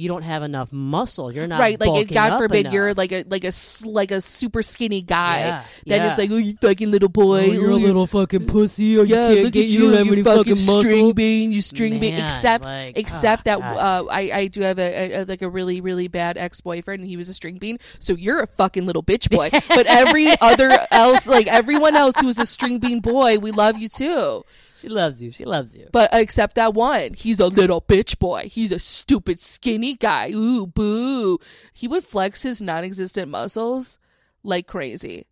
[0.00, 2.72] you don't have enough muscle you're not right, like God forbid enough.
[2.72, 3.52] you're like a like a
[3.84, 6.08] like a super skinny guy, Yeah, then yeah.
[6.08, 9.04] it's like oh you fucking little boy, oh, you're oh, a little fucking pussy or
[9.04, 11.60] yeah, you can't look get at you, you, you any fucking, fucking string bean, you
[11.60, 12.14] string bean.
[12.14, 15.48] Except like, except oh, that uh, I I do have a, a, a like a
[15.48, 17.78] really really bad ex boyfriend, and he was a string bean.
[17.98, 19.50] So you're a fucking little bitch boy.
[19.68, 23.88] but every other else, like everyone else who's a string bean boy, we love you
[23.88, 24.44] too.
[24.80, 28.48] She loves you she loves you But except that one, he's a little bitch boy.
[28.50, 30.30] He's a stupid skinny guy.
[30.32, 31.38] Ooh, boo.
[31.72, 33.98] He would flex his non-existent muscles
[34.42, 35.26] like crazy.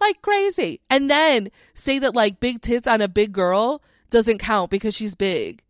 [0.00, 0.80] Like crazy.
[0.88, 5.14] And then say that like big tits on a big girl doesn't count because she's
[5.14, 5.62] big.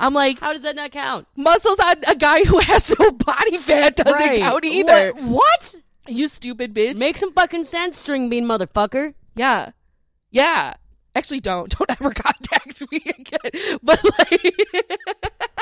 [0.00, 3.58] I'm like, how does that not count muscles on a guy who has no body
[3.58, 4.38] fat doesn't Right.
[4.38, 5.12] count either.
[5.14, 5.74] what, what?
[6.06, 6.98] You stupid bitch.
[6.98, 9.72] make some fucking sense string bean motherfucker Yeah.
[10.30, 10.74] Yeah.
[11.18, 11.68] Actually, don't.
[11.76, 13.78] Don't ever contact me again.
[13.82, 14.54] But like,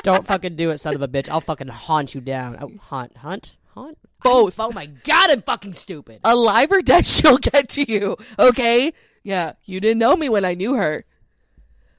[0.02, 1.30] Don't fucking do it, son of a bitch.
[1.30, 2.58] I'll fucking haunt you down.
[2.60, 3.96] Oh, haunt, hunt, haunt.
[4.22, 4.60] Both.
[4.60, 6.20] Oh my god, I'm fucking stupid.
[6.24, 8.16] alive or dead, she'll get to you.
[8.38, 8.92] Okay?
[9.22, 9.54] Yeah.
[9.64, 11.06] You didn't know me when I knew her.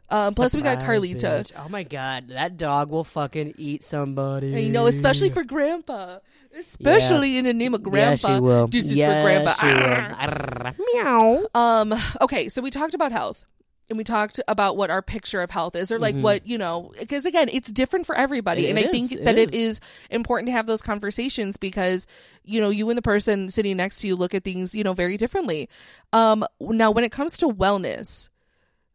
[0.10, 1.41] Um, plus, we got Surprise, Carlita.
[1.41, 1.52] bitch.
[1.58, 4.56] Oh my god, that dog will fucking eat somebody.
[4.56, 6.20] I know, especially for Grandpa.
[6.58, 8.28] Especially in the name of Grandpa.
[8.30, 8.67] Yeah, she will.
[8.67, 9.54] This is for Grandpa.
[9.54, 10.74] She Arr.
[10.93, 11.48] Meow.
[11.54, 13.43] Um, okay, so we talked about health.
[13.89, 16.91] And we talked about what our picture of health is, or like what, you know,
[17.00, 18.67] because again, it's different for everybody.
[18.67, 19.78] It and I is, think it that it is.
[19.78, 22.06] is important to have those conversations because,
[22.43, 24.91] you know, you and the person sitting next to you look at things, you know,
[24.91, 25.70] very differently.
[26.12, 28.28] Um, now, when it comes to wellness,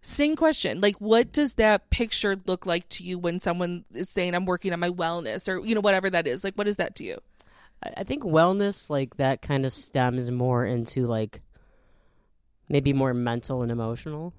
[0.02, 0.80] same question.
[0.80, 4.72] Like, what does that picture look like to you when someone is saying, I'm working
[4.72, 6.42] on my wellness, or, you know, whatever that is?
[6.44, 7.18] Like, what is that to you?
[7.96, 11.40] I think wellness, like that, kind of stems more into like
[12.68, 14.32] maybe more mental and emotional.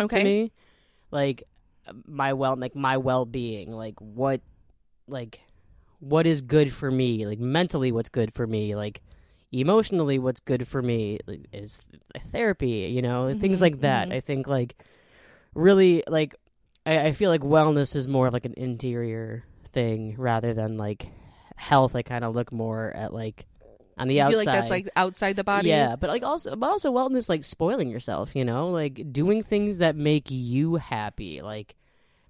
[0.00, 0.18] Okay.
[0.18, 0.52] to me.
[1.10, 1.44] Like
[2.06, 4.40] my well, like my well being, like what,
[5.06, 5.40] like
[6.00, 9.00] what is good for me, like mentally, what's good for me, like
[9.52, 11.80] emotionally, what's good for me like, is
[12.32, 12.90] therapy.
[12.94, 14.08] You know, things Mhm, like that.
[14.08, 14.14] mhm.
[14.14, 14.76] I think like
[15.54, 16.34] really like
[16.86, 21.08] I, I feel like wellness is more like an interior thing rather than like
[21.56, 21.94] health.
[21.96, 23.46] I kind of look more at like
[23.96, 24.30] on the You outside.
[24.30, 25.68] feel like that's like outside the body?
[25.68, 28.34] Yeah, but like also, but also wellness, like spoiling yourself.
[28.34, 31.76] You know, like doing things that make you happy, like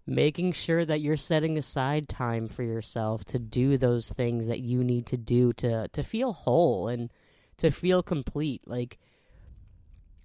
[0.06, 4.84] making sure that you're setting aside time for yourself to do those things that you
[4.84, 7.10] need to do to to feel whole and
[7.56, 8.60] to feel complete.
[8.66, 8.98] Like,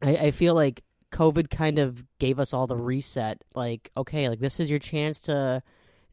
[0.02, 3.44] I, I feel like COVID kind of gave us all the reset.
[3.56, 5.64] Like, okay, like this is your chance to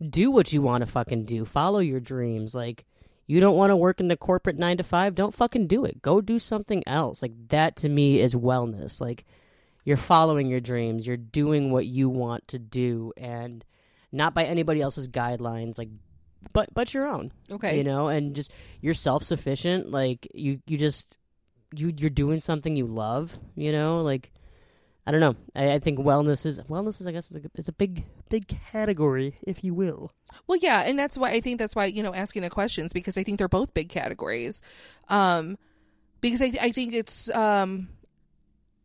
[0.07, 2.85] do what you want to fucking do, follow your dreams, like
[3.27, 6.01] you don't want to work in the corporate nine to five, don't fucking do it.
[6.03, 7.23] Go do something else.
[7.23, 9.01] Like that to me is wellness.
[9.01, 9.25] Like
[9.85, 13.65] you're following your dreams, you're doing what you want to do, and
[14.13, 15.79] not by anybody else's guidelines.
[15.79, 15.89] Like,
[16.53, 17.33] but but your own.
[17.51, 17.77] Okay.
[17.77, 19.91] You know, and just you're self sufficient.
[19.91, 21.19] Like you you just
[21.75, 23.39] you you're doing something you love.
[23.55, 24.31] You know, like.
[25.07, 25.37] I don't know.
[25.55, 28.49] I, I think wellness is wellness is I guess is a, is a big big
[28.49, 30.11] category, if you will.
[30.49, 33.17] Well, yeah, and that's why I think that's why you know asking the questions because
[33.17, 34.63] I think they're both big categories,
[35.09, 35.59] um,
[36.21, 37.89] because I I think it's um,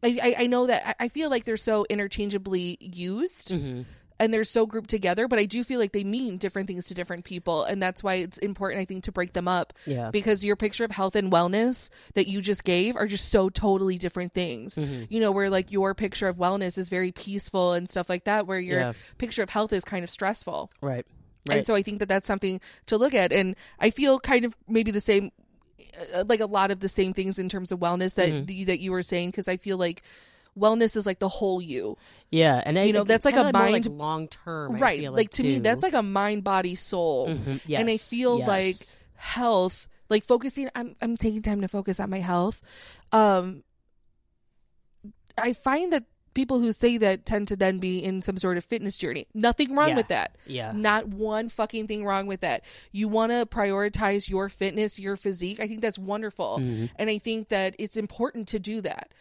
[0.04, 3.82] I I- I know that I- I feel like they're so interchangeably used Mm-hmm.
[4.22, 6.94] And they're so grouped together, but I do feel like they mean different things to
[6.94, 10.12] different people, and that's why it's important I think to break them up Yeah.
[10.12, 13.98] because your picture of health and wellness that you just gave are just so totally
[13.98, 14.76] different things.
[14.76, 15.08] Mhm.
[15.10, 18.46] You know, where like your picture of wellness is very peaceful and stuff like that,
[18.48, 18.94] where your Yeah.
[19.18, 20.70] picture of health is kind of stressful.
[20.82, 21.06] Right.
[21.52, 23.34] And so I think that that's something to look at.
[23.34, 25.32] And I feel kind of maybe the same,
[26.14, 28.56] uh, like a lot of the same things in terms of wellness that Mhm.
[28.56, 30.04] you, that you were saying, because I feel like
[30.58, 31.98] wellness is like the whole you,
[32.30, 35.12] Yeah, and I, You know, that's like a mind- long term, right?
[35.12, 37.28] Like, to me, that's like a mind, body, soul.
[37.28, 38.76] Mhm, and I yes, feel like
[39.16, 40.70] health, like focusing.
[40.76, 42.62] I'm I'm taking time to focus on my health.
[43.12, 43.64] Um,
[45.38, 48.64] I find that people who say that tend to then be in some sort of
[48.64, 49.28] fitness journey.
[49.34, 49.96] Nothing wrong Yeah.
[49.98, 50.38] with that.
[50.48, 52.64] yeah, Not one fucking thing wrong with that.
[52.94, 55.60] You want to prioritize your fitness, your physique.
[55.60, 56.60] I think that's wonderful.
[56.60, 56.90] Mhm.
[56.96, 59.12] And I think that it's important to do that.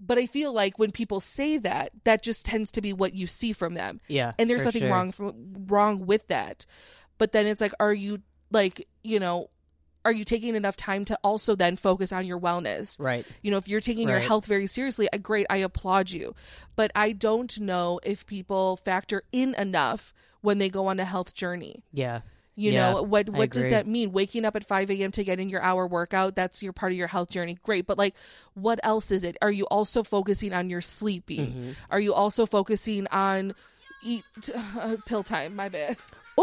[0.00, 3.26] But I feel like when people say that, that just tends to be what you
[3.26, 4.00] see from them.
[4.08, 4.90] yeah, And there's nothing sure.
[4.90, 5.34] wrong from,
[5.66, 6.64] wrong with that.
[7.18, 9.50] But then it's like are you like, you know,
[10.04, 12.98] are you taking enough time to also then focus on your wellness?
[12.98, 13.26] Right.
[13.42, 16.34] You know, if you're taking your health very seriously, I great, I applaud you.
[16.74, 21.34] But I don't know if people factor in enough when they go on a health
[21.34, 21.84] journey.
[21.92, 22.20] Yeah.
[22.60, 24.12] You Yeah, know, what what does that mean?
[24.12, 25.10] Waking up at 5 a.m.
[25.12, 27.56] to get in your hour workout, that's your part of your health journey.
[27.62, 27.86] Great.
[27.86, 28.14] But like,
[28.52, 29.38] what else is it?
[29.40, 31.54] Are you also focusing on your sleeping?
[31.54, 31.74] Mhm.
[31.90, 33.54] Are you also focusing on
[34.04, 34.24] eat
[34.78, 35.56] uh, pill time?
[35.56, 35.96] My bad.
[36.38, 36.42] Ooh,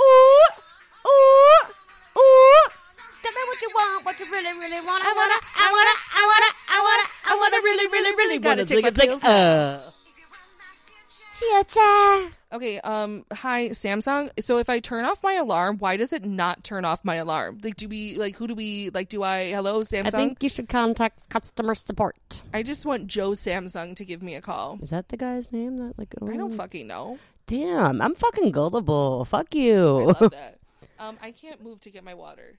[0.00, 0.48] ooh,
[1.04, 1.60] ooh,
[2.16, 2.64] ooh.
[3.22, 5.04] Tell me what you want, what you really, really want.
[5.04, 8.66] I wanna, I wanna, I wanna, I wanna, I wanna really, really, really Gotta wanna.
[8.66, 9.78] take my It's like, uh,
[11.36, 12.32] future.
[12.52, 14.30] Okay, um, hi Samsung.
[14.40, 17.58] So if I turn off my alarm, why does it not turn off my alarm?
[17.62, 19.08] Like, do we like who do we like?
[19.08, 20.06] Do I hello Samsung?
[20.06, 22.42] I think you should contact customer support.
[22.54, 24.78] I just want Joe Samsung to give me a call.
[24.80, 25.76] Is that the guy's name?
[25.76, 26.14] That like?
[26.22, 26.56] I don't oh.
[26.56, 27.18] fucking know.
[27.46, 29.24] Damn, I'm fucking gullible.
[29.24, 29.98] Fuck you.
[29.98, 30.58] I love that.
[30.98, 32.58] Um, I can't move to get my water.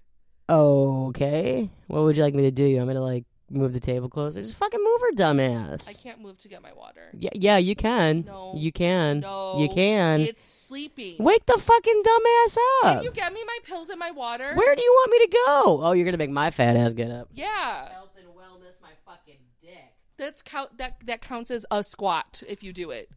[0.49, 1.69] okay.
[1.87, 2.63] What would you like me to do?
[2.63, 4.41] You want me to like move the table closer?
[4.41, 5.89] Just fucking move her, dumbass.
[5.89, 7.09] I can't move to get my water.
[7.17, 8.25] Yeah, yeah, you can.
[8.25, 8.53] No.
[8.55, 9.21] You can.
[9.21, 10.21] No, You can.
[10.21, 11.15] It's sleeping.
[11.19, 12.93] Wake the fucking dumbass up.
[12.95, 14.53] Can you get me my pills and my water?
[14.55, 15.79] Where do you want me to go?
[15.83, 17.29] Oh, you're gonna make my fat ass get up.
[17.33, 19.93] Yeah, Health and wellness, my fucking dick.
[20.17, 20.77] that's count.
[20.77, 23.09] That that counts as a squat if you do it.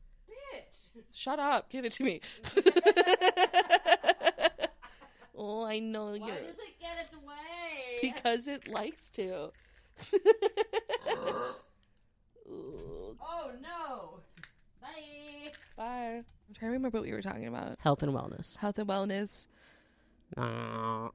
[0.54, 0.90] Bitch.
[1.12, 1.70] Shut up.
[1.70, 2.20] Give it to me.
[5.36, 7.98] oh, I know you're it get its way?
[8.00, 9.50] because it likes to.
[12.48, 13.16] Ooh.
[13.20, 14.20] Oh no.
[14.80, 15.52] Bye.
[15.76, 16.22] Bye.
[16.48, 17.78] I'm trying to remember what we were talking about.
[17.80, 18.56] Health and wellness.
[18.56, 19.46] Health and wellness,
[20.36, 21.08] Uh,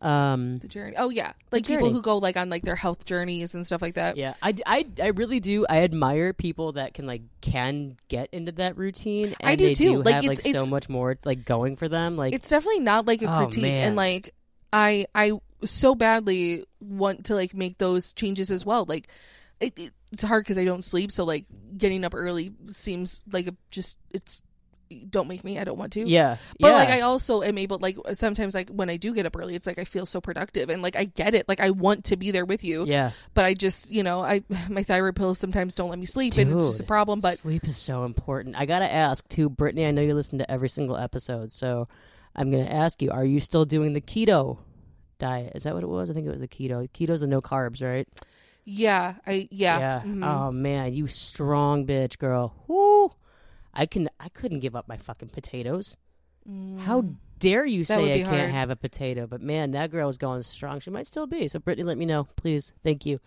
[0.00, 0.94] um, the journey.
[0.96, 3.94] Oh yeah, like people who go like on like their health journeys and stuff like
[3.94, 4.16] that.
[4.16, 5.66] yeah, I, I, I really do.
[5.68, 9.34] I admire people that can like can get into that routine.
[9.40, 9.92] And I do they too.
[9.94, 12.16] Do Like, have, it's- like so much more like going for them.
[12.16, 13.88] Like It's definitely not like a Oh, critique, man.
[13.88, 14.34] and like
[14.72, 15.32] I I
[15.64, 18.84] so badly want to like make those changes as well.
[18.86, 19.08] Like
[19.60, 21.44] it, it- it's hard because I don't sleep, so like
[21.76, 24.40] getting up early seems like a, just it's
[25.10, 25.58] don't make me.
[25.58, 26.08] I don't want to.
[26.08, 26.74] yeah, But yeah.
[26.76, 29.66] like I also am able like sometimes like when I do get up early, it's
[29.66, 31.46] like I feel so productive and like I get it.
[31.46, 32.86] Like I want to be there with you.
[32.86, 33.10] yeah.
[33.34, 36.54] But I just you know I my thyroid pills sometimes don't let me sleep and
[36.54, 37.20] it's just a problem.
[37.20, 38.56] But sleep is so important.
[38.56, 39.84] I gotta ask too, Brittany.
[39.84, 41.86] I know you listen to every single episode, so
[42.34, 44.56] I'm gonna ask you: Are you still doing the keto
[45.18, 45.52] diet?
[45.54, 46.10] Is that what it was?
[46.10, 46.88] I think it was the keto.
[46.90, 48.08] Keto's the no carbs, right?
[48.64, 50.02] yeah, I yeah.
[50.04, 50.24] mhm.
[50.24, 52.54] Oh man, you strong bitch, girl.
[52.66, 53.10] Whoo!
[53.72, 54.08] I can.
[54.20, 55.96] I couldn't give up my fucking potatoes.
[56.80, 57.04] How
[57.38, 57.86] dare you Mm.
[57.88, 59.26] That say I be can't have a potato?
[59.26, 60.80] But man, that girl is going strong.
[60.80, 61.48] She might still be.
[61.48, 62.72] So Brittany, let me know, please.
[62.82, 63.20] Thank you.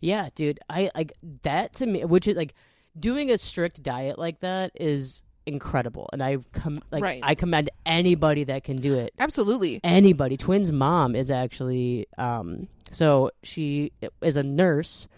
[0.00, 0.60] Yeah, dude.
[0.70, 2.54] I like that to me, which is like
[2.98, 7.20] doing a strict diet like that is incredible, and I com- like Right.
[7.22, 9.12] I commend anybody that can do it.
[9.18, 9.80] Absolutely.
[9.82, 10.36] Anybody.
[10.36, 12.68] Twins' mom is actually um.
[12.90, 15.08] So she is a nurse,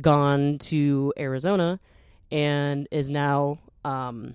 [0.00, 1.78] gone to Arizona,
[2.30, 4.34] and is now um.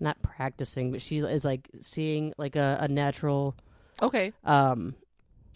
[0.00, 3.54] Not practicing, but she is like seeing like a, a natural
[4.02, 4.32] Okay.
[4.42, 4.96] um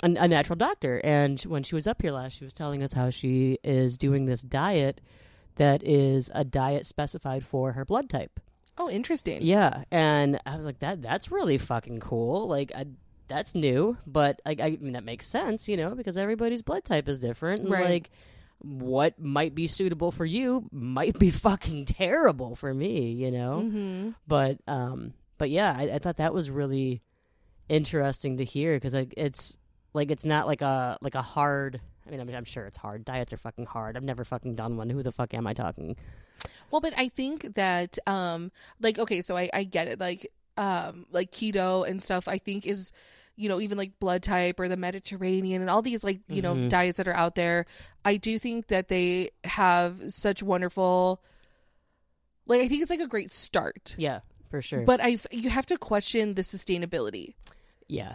[0.02, 2.92] a, a natural doctor and when she was up here last she was telling us
[2.92, 5.00] how she is doing this diet
[5.56, 8.38] that is a diet specified for her blood type
[8.78, 9.42] Oh, interesting.
[9.42, 12.86] yeah and i was like that that's really fucking cool like I,
[13.28, 17.08] that's new but like i mean that makes sense you know because everybody's blood type
[17.08, 17.90] is different and Right.
[17.90, 18.10] like
[18.58, 24.10] what might be suitable for you might be fucking terrible for me you know Mm-hmm.
[24.26, 27.02] but um but yeah I, I thought that was really
[27.68, 29.58] interesting to hear because like it's
[29.92, 32.76] like it's not like a like a hard I mean, I mean, I'm sure it's
[32.76, 33.04] hard.
[33.04, 33.96] Diets are fucking hard.
[33.96, 34.90] I've never fucking done one.
[34.90, 35.96] Who the fuck am I talking?
[36.70, 39.98] Well, but I think that um like okay, so I I get it.
[40.00, 42.92] Like um like keto and stuff I think is
[43.38, 46.54] you know, even like blood type or the Mediterranean and all these like, you know,
[46.54, 46.70] Mhm.
[46.70, 47.66] diets that are out there.
[48.02, 51.20] I do think that they have such wonderful
[52.46, 53.94] like I think it's like a great start.
[53.98, 54.82] Yeah, for sure.
[54.82, 57.34] But I you have to question the sustainability.
[57.88, 58.14] yeah,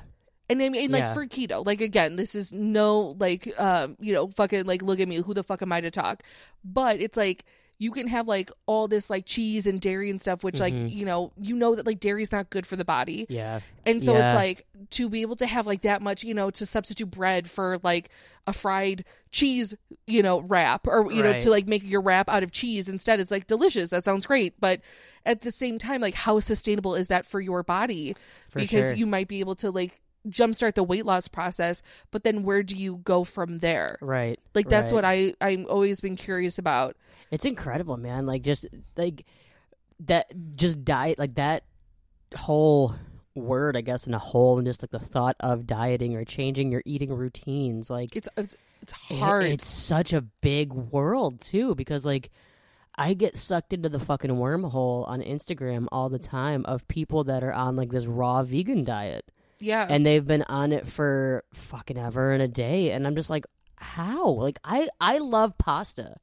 [0.52, 1.14] And I mean, like Yeah.
[1.14, 5.08] for keto, like again, this is no like, um, you know, fucking like, look at
[5.08, 6.24] me, who the fuck am I to talk?
[6.64, 7.46] But it's like
[7.80, 10.94] you can have like all this like cheese and dairy and stuff, which like Mhm.
[10.96, 14.14] you know, you know that like dairy's not good for the body, yeah, and so
[14.14, 14.26] Yeah.
[14.28, 17.50] it's like to be able to have like that much, you know, to substitute bread
[17.50, 18.10] for like
[18.46, 19.74] a fried cheese,
[20.06, 23.20] you know, wrap or you know to like make your wrap out of cheese instead.
[23.20, 23.90] It's like delicious.
[23.90, 24.80] That sounds great, but
[25.26, 28.16] at the same time, like how sustainable is that for your body?
[28.50, 28.96] for because sure.
[28.96, 31.82] you might be able to like jumpstart the weight loss process
[32.12, 34.40] but then where do you go from there right.
[34.54, 34.98] like that's right.
[34.98, 36.96] what i i've always been curious about
[37.32, 38.26] It's incredible, man.
[38.26, 39.26] Like just like
[40.02, 41.64] that, just diet like that
[42.36, 42.94] whole
[43.36, 46.72] word, I guess, in a whole, and just like the thought of dieting or changing
[46.72, 51.74] your eating routines, like it's it's, it's It- hard it's such a big world too,
[51.76, 52.30] because like
[52.96, 57.44] I get sucked into the fucking wormhole on Instagram all the time of people that
[57.44, 59.24] are on like this raw vegan diet,
[59.62, 63.30] yeah and they've been on it for fucking ever and a day, and I'm just
[63.30, 63.46] like,
[63.78, 64.28] how?
[64.30, 66.18] Like I I love pasta.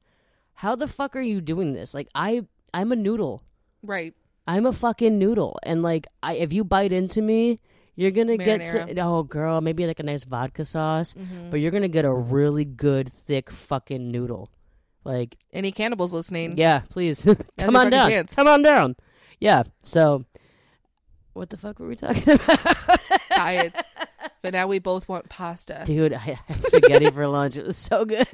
[0.55, 1.93] How the fuck are you doing this?
[1.93, 3.43] Like I I'm a noodle.
[3.83, 4.13] right
[4.47, 7.59] I'm a fucking noodle, and like I if you bite into me.
[7.95, 9.03] You're gonna get so, Marinara.
[9.05, 12.63] oh girl maybe like a nice vodka sauce, hmm but you're gonna get a really
[12.63, 14.49] good thick fucking noodle.
[15.03, 18.09] Like, any cannibals listening yeah, please come on down.
[18.09, 18.33] chance.
[18.33, 18.95] Come on down.
[19.41, 19.63] Yeah.
[19.83, 20.23] So,
[21.33, 22.99] what the fuck were we talking about,
[23.43, 23.89] diets
[24.41, 26.13] but now we both want pasta dude?
[26.13, 27.55] I had spaghetti for lunch.
[27.57, 28.27] It was so good.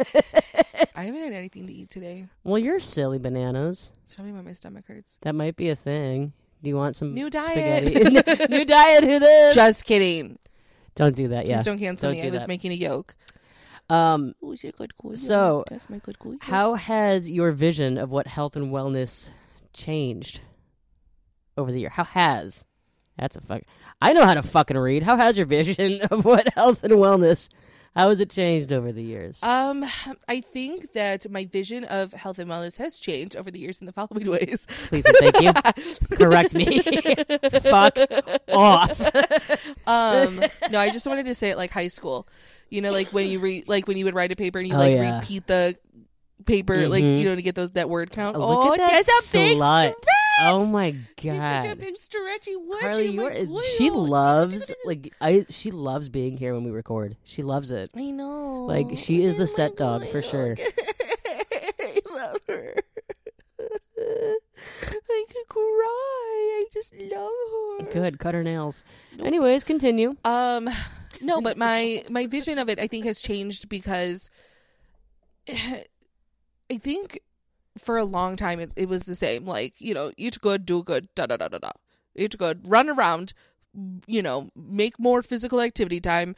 [0.95, 3.91] i haven't had anything to eat today well, you're silly bananas.
[4.07, 6.33] tell me why my stomach hurts That might be a thing.
[6.63, 7.87] Do you want some New diet.
[7.87, 8.47] spaghetti?
[8.49, 9.03] New diet.
[9.03, 9.55] Who this?
[9.55, 10.39] just kidding
[10.95, 11.43] don't do that.
[11.45, 11.63] please Yeah.
[11.63, 12.47] don't cancel Don't me do i was that.
[12.47, 13.15] making a yolk
[13.89, 14.33] Um.
[14.41, 18.25] Who's your good cool So, that's my good cool How has your vision of what
[18.27, 19.29] health and wellness
[19.73, 20.41] changed
[21.57, 21.89] over the year?
[21.89, 22.65] How has?
[23.17, 23.61] That's a fuck.
[24.01, 25.03] I know how to fucking read.
[25.03, 27.49] How has your vision of what health and wellness?
[27.95, 29.41] How has it changed over the years?
[29.41, 29.85] Um,
[30.27, 33.85] I think that my vision of health and wellness has changed over the years in
[33.85, 34.67] the following ways.
[34.87, 36.17] Please and thank you.
[36.17, 36.81] Correct me.
[37.61, 37.97] Fuck
[38.51, 38.99] off.
[39.87, 40.41] Um,
[40.71, 42.27] no, I just wanted to say it like high school.
[42.69, 44.73] You know, like when you read, like when you would write a paper and you
[44.73, 45.19] Oh, like yeah.
[45.19, 45.77] repeat the
[46.45, 47.19] paper, like Mhm.
[47.19, 48.37] you know, to get those that word count.
[48.37, 49.79] Look oh, at that that's a big slut.
[49.81, 49.95] stretch.
[50.39, 52.79] Oh my He's such a big stretchy wedgie.
[52.79, 55.45] Carly, my you're, she loves like I.
[55.49, 57.17] She loves being here when we record.
[57.23, 57.91] She loves it.
[57.95, 58.65] I know.
[58.65, 60.55] Like, she is the set dog for sure.
[61.79, 62.75] I love her.
[63.59, 66.59] I could cry.
[66.59, 67.31] I just love
[67.79, 67.85] her.
[67.91, 68.83] Good, cut her nails.
[69.17, 69.27] Nope.
[69.27, 70.15] Anyways, continue.
[70.25, 70.69] Um,
[71.21, 74.29] no, but my my vision of it, I think, has changed because
[75.49, 77.21] I think
[77.77, 79.45] for a long time it, it was the same.
[79.45, 81.71] Like you know, eat good, do good, da da da da da.
[82.15, 83.33] Eat good, run around,
[84.07, 86.35] you know, make more physical activity time.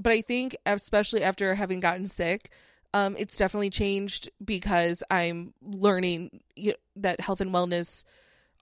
[0.00, 2.50] But I think, especially after having gotten sick,
[2.94, 8.04] um, it's definitely changed because I'm learning y- that health and wellness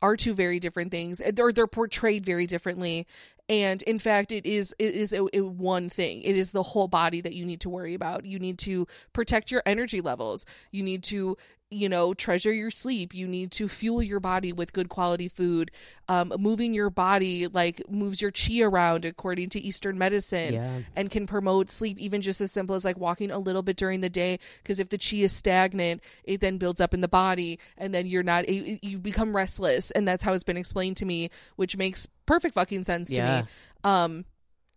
[0.00, 3.06] are two very different things or they're portrayed very differently
[3.48, 6.22] and in fact it is it is a, a one thing.
[6.22, 8.24] It is the whole body that you need to worry about.
[8.24, 10.44] You need to protect your energy levels.
[10.70, 11.36] You need to
[11.70, 13.14] you know treasure your sleep.
[13.14, 15.70] You need to fuel your body with good quality food.
[16.08, 20.80] Um, moving your body like moves your chi around according to eastern medicine Yeah.
[20.96, 24.00] and can promote sleep even just as simple as like walking a little bit during
[24.00, 24.38] the day.
[24.62, 28.06] Because if the chi is stagnant it then builds up in the body and then
[28.06, 29.90] you're not you you become restless.
[29.90, 33.42] And that's how it's been explained to me which makes perfect fucking sense to Yeah.
[33.42, 33.48] me
[33.84, 34.24] um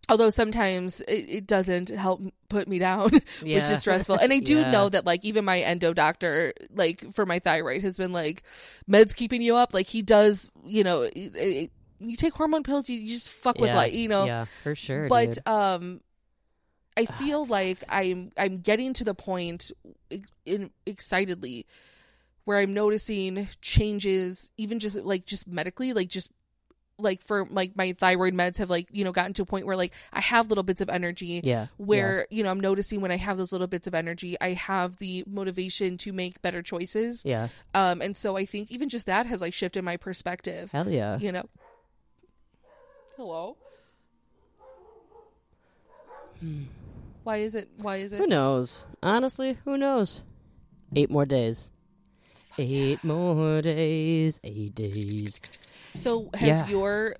[0.08, 3.10] although sometimes it, it doesn't help put me down
[3.42, 3.58] Yeah.
[3.60, 4.70] which is stressful and i do Yeah.
[4.72, 8.42] know that like even my endo doctor like for my thyroid has been like
[8.90, 12.88] meds keeping you up like he does you know it, it, you take hormone pills
[12.90, 13.76] you, you just fuck with Yeah.
[13.76, 15.08] like you know Yeah, for sure.
[15.08, 15.46] but dude.
[15.46, 16.00] um
[16.96, 17.92] i Ah, feel it like sucks.
[17.92, 19.70] i'm i'm getting to the point
[20.44, 21.64] in excitedly
[22.44, 26.30] where i'm noticing changes even just like just medically like just
[26.98, 29.76] like for like my thyroid meds have like you know gotten to a point where
[29.76, 31.66] like i have little bits of energy yeah.
[31.78, 34.96] where you know i'm noticing when i have those little bits of energy i have
[34.98, 37.48] the motivation to make better choices Yeah.
[37.74, 37.90] yeah.
[37.90, 41.18] um and so i think even just that has like shifted my perspective Hell yeah.
[41.18, 41.44] you know
[43.16, 43.56] hello
[47.24, 48.18] why is it why is it?
[48.18, 48.84] Who knows?
[49.02, 50.22] Honestly, who knows?
[50.94, 51.70] Eight more days.
[52.58, 54.38] Eight more days.
[54.44, 55.40] Eight days.
[55.94, 56.68] so has Yeah.
[56.68, 57.16] your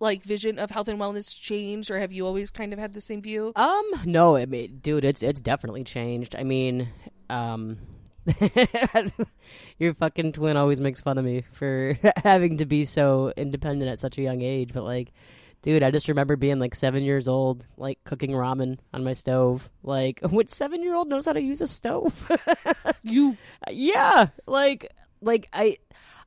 [0.00, 3.00] like vision of health and wellness changed or have you always kind of had the
[3.00, 6.34] same view Um, no, I mean, dude, it's it's definitely changed.
[6.36, 6.88] I mean,
[7.30, 7.78] um,
[9.78, 13.98] your fucking twin always makes fun of me for having to be so independent at
[13.98, 14.72] such a young age.
[14.72, 15.12] But like,
[15.64, 19.70] dude, I just remember being like seven years old, like cooking ramen on my stove.
[19.82, 22.30] Like, which seven year old knows how to use a stove?
[23.02, 23.36] you
[23.68, 25.78] yeah, like, like I.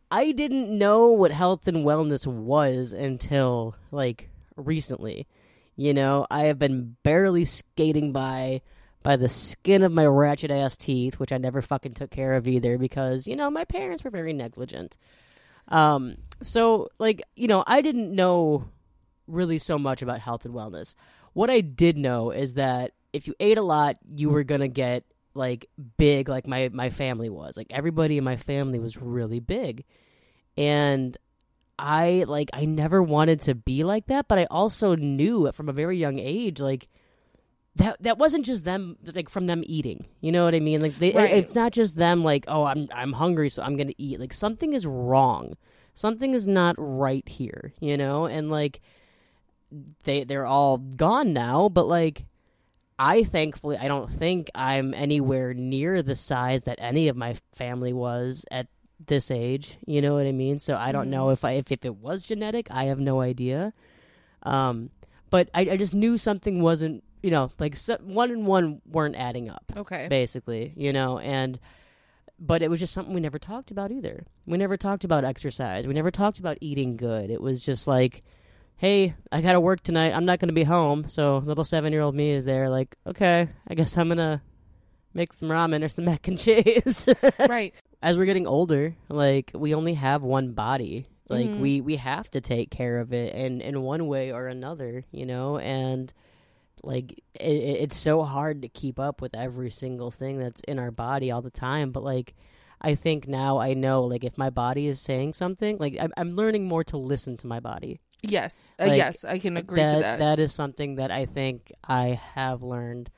[0.09, 5.27] I didn't know what health and wellness was until like recently.
[5.75, 8.61] You know, I have been barely skating by
[9.03, 12.47] by the skin of my ratchet ass teeth, which I never fucking took care of
[12.47, 14.97] either because, you know, my parents were very negligent.
[15.67, 18.63] Um so like, you know, I didn't know
[19.27, 20.95] really so much about health and wellness.
[21.33, 24.67] What I did know is that if you ate a lot, you were going to
[24.67, 25.03] get
[25.33, 27.55] like big like my my family was.
[27.57, 29.83] Like everybody in my family was really big.
[30.57, 31.15] And
[31.77, 35.73] I like I never wanted to be like that, but I also knew from a
[35.73, 36.87] very young age like
[37.75, 40.07] that that wasn't just them like from them eating.
[40.21, 40.81] You know what I mean?
[40.81, 41.29] Like they Right.
[41.31, 44.33] it's not just them like, "Oh, I'm I'm hungry so I'm going to eat." Like
[44.33, 45.53] something is wrong.
[45.93, 48.25] Something is not right here, you know?
[48.25, 48.81] And like
[50.03, 52.25] they they're all gone now, but like
[52.99, 57.93] I thankfully I don't think I'm anywhere near the size that any of my family
[57.93, 58.67] was at
[59.05, 59.77] this age.
[59.85, 60.57] You know what I mean?
[60.59, 61.11] So I don't Mhm.
[61.11, 63.73] know if I if, if it was genetic, I have no idea.
[64.43, 64.89] Um
[65.29, 69.15] but I, I just knew something wasn't you know like so, one and one weren't
[69.15, 71.59] adding up okay basically you know and
[72.39, 75.87] but it was just something we never talked about either we never talked about exercise
[75.87, 78.21] we never talked about eating good it was just like
[78.77, 80.13] hey i gotta work tonight.
[80.13, 81.07] I'm not gonna be home.
[81.07, 84.41] So little seven year old me is there like okay i guess i'm gonna
[85.13, 87.07] make some ramen or some mac and cheese.
[87.39, 87.73] Right.
[88.01, 91.07] As we're getting older like we only have one body.
[91.29, 91.59] Like Mhm.
[91.59, 95.25] we we have to take care of it in in one way or another you
[95.25, 95.57] know?
[95.57, 96.13] And
[96.83, 97.51] like it,
[97.83, 101.41] it's so hard to keep up with every single thing that's in our body all
[101.41, 101.91] the time.
[101.91, 102.35] But like
[102.79, 106.35] i think now i know like if my body is saying something like i'm, I'm
[106.35, 109.93] learning more to listen to my body yes uh, Like, yes i can agree that,
[109.93, 113.09] to that that is something that i think i have learned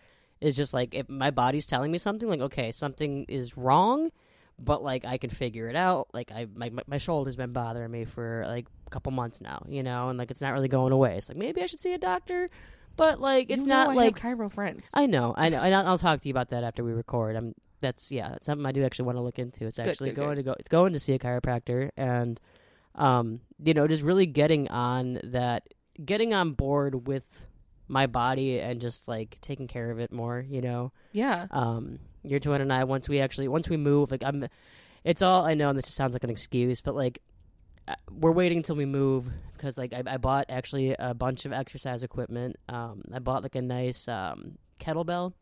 [0.42, 4.12] is just like if my body's telling me something like okay something is wrong
[4.58, 8.06] but like i can figure it out like i my, my shoulder's been bothering me
[8.06, 11.16] for like a couple months now you know and like it's not really going away
[11.18, 12.50] it's like maybe i should see a doctor
[12.98, 15.74] but like it's You know not I like Cairo friends I know, I know, and
[15.74, 17.38] I'll, I'll talk to you about that after we record.
[17.38, 19.66] I'm that's yeah, that's something I do actually want to look into.
[19.66, 22.42] It's actually good, going to go going to see a chiropractor and
[22.96, 25.68] um you know just really getting on that
[26.04, 27.46] getting on board with
[27.88, 30.46] my body and just like taking care of it more.
[30.48, 31.48] You know, Yeah.
[31.50, 34.48] um, your twin and I once we actually once we move like I'm
[35.04, 37.20] it's all I know and this just sounds like an excuse but like
[37.88, 41.54] uh, we're waiting until we move because like I, I bought actually a bunch of
[41.54, 45.34] exercise equipment um I bought like a nice um kettlebell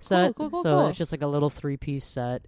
[0.00, 0.86] set cool, cool, so cool.
[0.88, 2.42] it's just like a little three piece set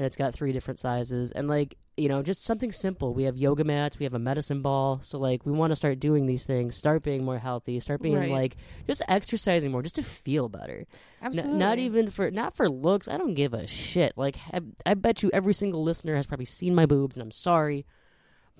[0.00, 3.36] and it's got three different sizes and like you know just something simple we have
[3.36, 6.46] yoga mats we have a medicine ball so like we want to start doing these
[6.46, 8.30] things start being more healthy start being Right.
[8.30, 10.86] like just exercising more just to feel better
[11.20, 11.58] N- Absolutely.
[11.58, 13.08] not even for not for looks.
[13.08, 14.14] I don't give a shit.
[14.16, 17.30] Like I, I bet you every single listener has probably seen my boobs, and I'm
[17.30, 17.84] sorry,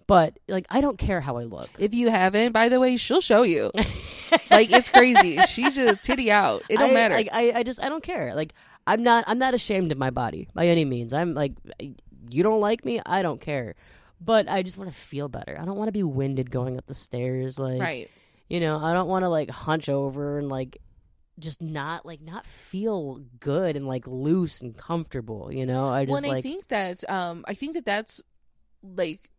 [0.07, 1.71] but like I don't care how I look.
[1.79, 3.71] If you haven't, by the way, she'll show you.
[4.51, 5.39] like it's crazy.
[5.43, 6.65] She just titty out.
[6.69, 7.15] It don't I, matter.
[7.15, 8.35] I, I, I just I don't care.
[8.35, 8.53] Like
[8.87, 11.13] I'm not I'm not ashamed of my body by any means.
[11.13, 11.53] I'm like
[12.29, 13.75] you don't like me, I don't care.
[14.21, 15.57] But I just want to feel better.
[15.59, 17.59] I don't want to be winded going up the stairs.
[17.59, 18.11] Like right.
[18.49, 20.79] you know, I don't want to like hunch over and like
[21.39, 25.53] just not like not feel good and like loose and comfortable.
[25.53, 28.23] You know, I just Well, and like I think that um I think that that's
[28.83, 29.31] like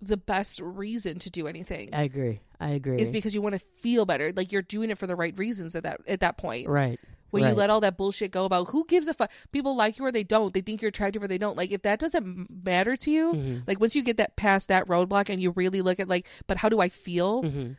[0.00, 2.40] the best reason to do anything I agree.
[2.58, 3.00] I agree.
[3.00, 4.32] is because you want to feel better.
[4.34, 6.68] Like you're doing it for the right reasons at that at that point.
[6.68, 7.00] right.
[7.30, 10.04] When you let all that bullshit go about who gives a fuck, people like you
[10.04, 10.52] or they don't.
[10.54, 11.56] They think you're attractive or they don't.
[11.56, 13.68] Like if that doesn't matter to you, Mhm.
[13.68, 16.56] like once you get that past that roadblock and you really look at like, but
[16.58, 17.42] how do I feel?
[17.42, 17.76] Mhm.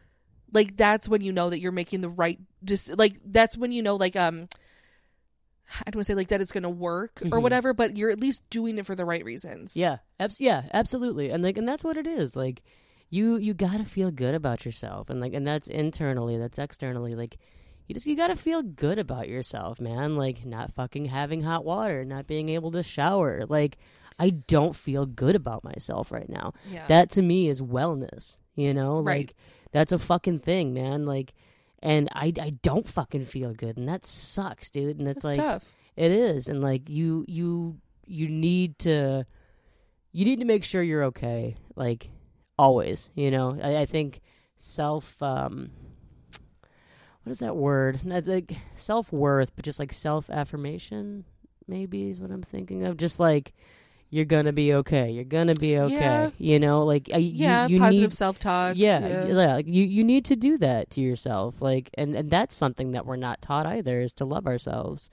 [0.53, 2.39] Like that's when you know that you're making the right.
[2.63, 4.47] Just like that's when you know like um.
[5.79, 7.41] I don't want to say like that it's gonna work or Mhm.
[7.43, 9.77] whatever, but you're at least doing it for the right reasons.
[9.77, 9.99] Yeah.
[10.19, 10.63] Abs- yeah.
[10.73, 11.29] Absolutely.
[11.29, 12.35] And like, and that's what it is.
[12.35, 12.61] Like,
[13.09, 17.13] you you gotta feel good about yourself, and like, and that's internally, that's externally.
[17.15, 17.37] Like,
[17.87, 20.15] you just you gotta feel good about yourself, man.
[20.15, 23.45] Like, not fucking having hot water, not being able to shower.
[23.47, 23.77] Like,
[24.19, 26.53] I don't feel good about myself right now.
[26.69, 26.87] yeah.
[26.87, 28.37] That to me is wellness.
[28.55, 29.27] You know, Right.
[29.27, 29.35] like
[29.71, 31.05] that's a fucking thing, man.
[31.05, 31.33] Like,
[31.81, 34.99] and I I don't fucking feel good, and that sucks, dude.
[34.99, 35.45] And it's That's like.
[35.45, 35.75] tough.
[35.97, 37.77] It is, and like you, you,
[38.07, 39.25] you need to,
[40.13, 41.55] you need to make sure you're okay.
[41.75, 42.09] Like
[42.57, 43.57] always, you know.
[43.61, 44.21] I, I think
[44.55, 45.71] self, um,
[47.23, 47.99] what is that word?
[48.03, 51.25] That's like self worth, but just like self affirmation.
[51.67, 52.97] Maybe is what I'm thinking of.
[52.97, 53.53] Just like
[54.09, 55.09] you're gonna be okay.
[55.09, 55.95] You're gonna be okay.
[55.95, 56.29] Yeah.
[56.37, 57.17] You know, like Yeah,
[57.67, 58.75] you, you positive need, self talk.
[58.75, 59.33] yeah, yeah.
[59.33, 61.61] like, you you need to do that to yourself.
[61.61, 65.11] Like, and and that's something that we're not taught either is to love ourselves.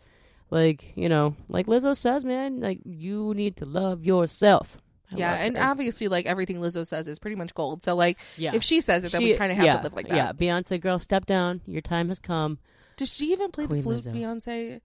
[0.51, 4.79] Like, you know, like Lizzo says, man, like you need to love yourself.
[5.13, 5.65] I yeah, and her.
[5.65, 7.83] obviously, like everything Lizzo says is pretty much gold.
[7.83, 9.95] So, like, yeah, if she says it, then we kind of have yeah, to live
[9.95, 10.17] like that.
[10.17, 11.61] Yeah, Beyonce girl, step down.
[11.67, 12.59] Your time has come.
[12.97, 14.13] Does she even play Queen the flute, Lizzo.
[14.15, 14.81] Beyonce?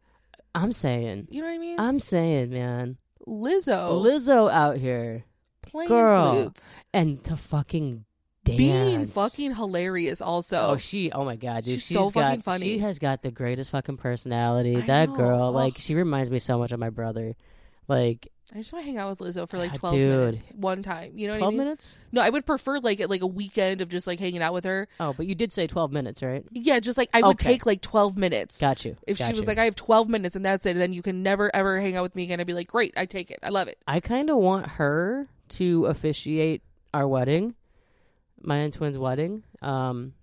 [0.56, 1.80] I'm saying, You know what I mean?
[1.80, 2.98] I'm saying, man,
[3.28, 5.26] Lizzo Lizzo out here
[5.62, 8.06] playing girl, flutes, and to fucking
[8.44, 10.22] dance, being fucking hilarious.
[10.22, 11.12] Also, Oh, she!
[11.12, 12.66] Oh my god, dude, She's she's so fucking funny.
[12.66, 14.78] She has got the greatest fucking personality.
[14.78, 15.16] I that know.
[15.16, 17.36] girl, like, she reminds me so much of my brother.
[17.88, 20.10] Like I just want to hang out with Lizzo for like twelve dude.
[20.10, 21.18] minutes one time.
[21.18, 21.60] You know what I twelve mean?
[21.60, 21.98] minutes.
[22.12, 24.88] No, I would prefer like like a weekend of just like hanging out with her.
[25.00, 26.46] Oh, but you did say twelve minutes, right?
[26.52, 27.52] Yeah, just like I would Okay.
[27.54, 28.60] take like twelve minutes.
[28.60, 28.96] Got you.
[29.08, 31.24] If Got she was like, I have 12 minutes and that's it, then you can
[31.24, 32.40] never ever hang out with me again.
[32.40, 33.40] I'd be like, great, I take it.
[33.44, 33.78] I love it.
[33.88, 36.62] I kind of want her to officiate
[36.94, 37.56] our wedding,
[38.42, 39.44] my and twins' wedding.
[39.62, 40.14] Um,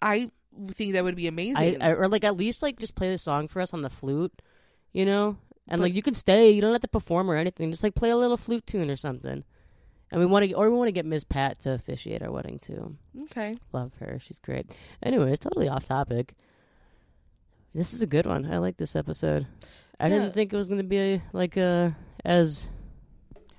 [0.00, 0.30] I
[0.70, 1.82] think that would be I, amazing.
[1.82, 4.32] I or like at least like just play the song for us on the flute,
[4.92, 5.36] you know,
[5.68, 6.50] and like you can stay.
[6.50, 7.70] You don't have to perform or anything.
[7.70, 9.44] Just like play a little flute tune or something.
[10.10, 12.58] And we want to, or we want to get Miss Pat to officiate our wedding
[12.58, 12.96] too.
[13.22, 13.56] okay.
[13.72, 14.18] Love her.
[14.20, 14.66] She's great.
[15.02, 16.34] Anyways, totally off topic.
[17.74, 18.44] This is a good one.
[18.52, 19.46] I like this episode.
[19.98, 20.18] I Yeah.
[20.18, 22.68] didn't think it was going to be like a as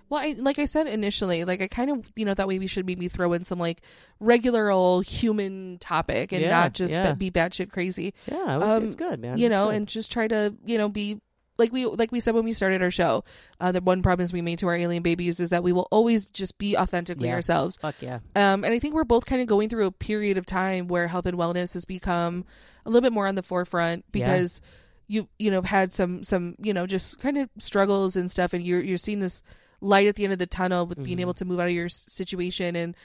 [0.10, 2.68] Well, I, like I said initially, like I kind of, you know, that way we
[2.68, 3.82] should maybe throw in some like
[4.20, 7.14] regular old human topic and Yeah, not just yeah.
[7.14, 9.40] be batshit crazy, yeah, it was, Um, it's good, man.
[9.40, 11.20] you It's know, and just try to, you know, be
[11.58, 13.24] like we like we said when we started our show.
[13.60, 16.26] Uh, the one promise we made to our alien babies is that we will always
[16.28, 17.36] just be authentically Yeah.
[17.36, 17.78] ourselves.
[17.78, 20.46] fuck yeah, Um, and I think we're both kind of going through a period of
[20.46, 22.46] time where health and wellness has become
[22.86, 24.62] a little bit more on the forefront because
[25.08, 28.64] you you know had some some you know just kind of struggles and stuff, and
[28.66, 29.44] you're you're seeing this
[29.82, 31.22] light at the end of the tunnel with being Mhm.
[31.22, 32.96] able to move out of your situation, and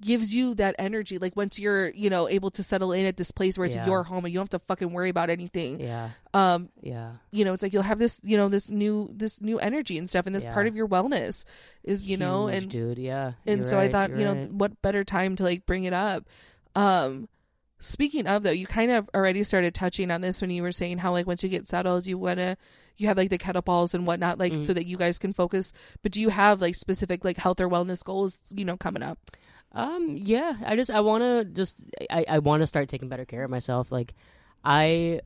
[0.00, 1.18] gives you that energy.
[1.18, 3.86] Like once you're you know able to settle in at this place where it's Yeah.
[3.86, 5.80] your home and you don't have to fucking worry about anything.
[5.80, 7.12] yeah, Um, yeah.
[7.30, 10.08] you know, it's like you'll have this you know this new this new energy and
[10.08, 10.54] stuff, and this Yeah.
[10.54, 11.44] part of your wellness
[11.82, 13.32] is you know and dude, yeah.
[13.46, 14.52] and You're so I thought, you're know, right.
[14.52, 16.24] what better time to like bring it up.
[16.74, 17.28] Um
[17.78, 20.98] speaking of though, you kind of already started touching on this when you were saying
[20.98, 22.56] how like once you get settled, you want to
[22.96, 25.72] you have like the kettlebells and whatnot, like so that you guys can focus.
[26.02, 29.18] But do you have like specific like health or wellness goals, you know, coming up?
[29.74, 33.24] Um, yeah, I just I want to just I I want to start taking better
[33.24, 33.90] care of myself.
[33.90, 34.14] Like,
[34.64, 35.20] I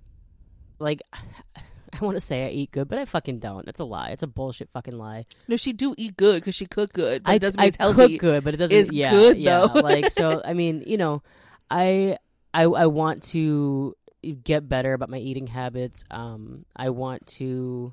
[0.79, 3.69] like I want to say I eat good, but I fucking don't.
[3.69, 4.11] It's a lie.
[4.11, 5.27] It's a bullshit fucking lie.
[5.49, 7.25] No, she do eat good because she cook good.
[7.25, 8.19] But I it doesn't I mean it's healthy.
[8.19, 8.77] cook good, but it doesn't.
[8.77, 9.67] is yeah, good, yeah.
[9.67, 9.81] though.
[9.81, 11.23] like so, I mean, you know,
[11.71, 12.19] I
[12.55, 13.95] I I want to
[14.45, 16.05] get better about my eating habits.
[16.11, 17.93] Um, I want to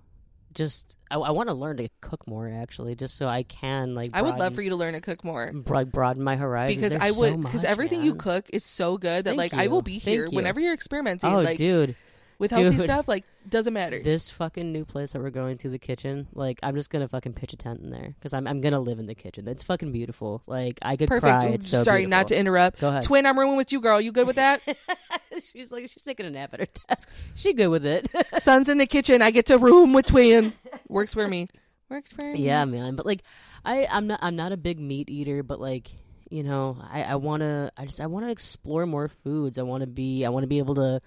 [0.55, 4.11] just I, I want to learn to cook more actually, just so I can like.
[4.13, 5.51] I would love for you to learn to cook more.
[5.67, 8.97] like broaden my horizons Because There's I would, because much, everything you cook is so
[8.97, 10.35] good that Thank like I will be Thank here you.
[10.35, 11.31] whenever you're experimenting.
[11.31, 11.95] Oh, like dude,
[12.38, 12.81] with healthy dude.
[12.81, 13.99] stuff, like doesn't matter.
[14.01, 16.27] this fucking new place that we're going to, the kitchen.
[16.33, 18.99] Like, I'm just gonna fucking pitch a tent in there because I'm I'm gonna live
[18.99, 19.47] in the kitchen.
[19.47, 20.41] It's fucking beautiful.
[20.47, 21.41] Like, I could Perfect.
[21.41, 21.49] cry.
[21.49, 22.79] It's so Sorry, not to interrupt.
[22.79, 23.03] Go ahead.
[23.03, 24.01] Twin, I'm rooming with you, girl.
[24.01, 24.61] You good with that?
[25.51, 27.09] she's like she's taking a nap at her desk.
[27.36, 28.09] She good with it.
[28.38, 29.21] Son's in the kitchen.
[29.21, 30.53] I get to room with Twin.
[30.88, 31.47] Works for me.
[31.89, 32.39] Works for me.
[32.43, 32.95] yeah, man.
[32.95, 33.23] But like,
[33.63, 35.89] I I'm not I'm not a big meat eater, but like.
[36.31, 39.59] You know, I, I wanna I just I wanna explore more foods.
[39.59, 40.99] I wanna be I wanna be able to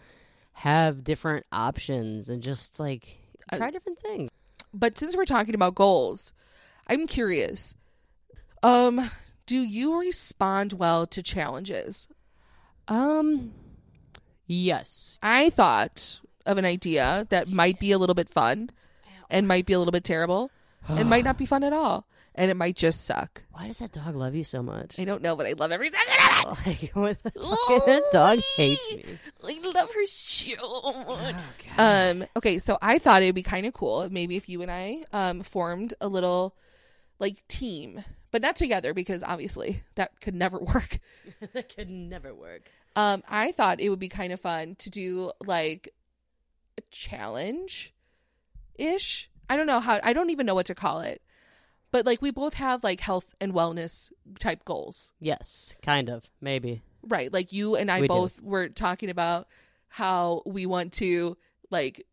[0.58, 3.18] have different options and just like
[3.54, 4.28] try different things.
[4.74, 6.32] But since we're talking about goals,
[6.88, 7.76] I'm curious.
[8.62, 9.10] Um,
[9.46, 12.08] do you respond well to challenges?
[12.88, 13.52] Um
[14.48, 15.20] Yes.
[15.22, 18.70] I thought of an idea that might be a little bit fun
[19.30, 20.50] and might be a little bit terrible
[20.88, 22.06] and might not be fun at all.
[22.34, 23.42] And it might just suck.
[23.50, 24.98] Why does that dog love you so much?
[25.00, 26.66] I don't know, but I love every second of it.
[26.66, 27.86] like, what the fuck?
[27.86, 29.04] that dog hates me.
[29.42, 29.58] I
[30.60, 31.34] Oh,
[31.78, 34.70] Um, okay, so I thought it would be kind of cool maybe if you and
[34.70, 36.56] I um formed a little
[37.18, 40.98] like team, but not together because obviously that could never work.
[41.52, 42.70] that could never work.
[42.96, 45.94] Um, I thought it would be kind of fun to do like
[46.78, 47.94] a challenge
[48.76, 49.30] ish.
[49.48, 51.22] I don't know how, I don't even know what to call it.
[51.90, 56.82] But like we both have like health and wellness type goals, Yes, kind of, maybe.
[57.02, 57.32] right?
[57.32, 58.14] Like you and I We do.
[58.14, 59.48] both were talking about
[59.88, 61.36] how we want to
[61.70, 62.04] like.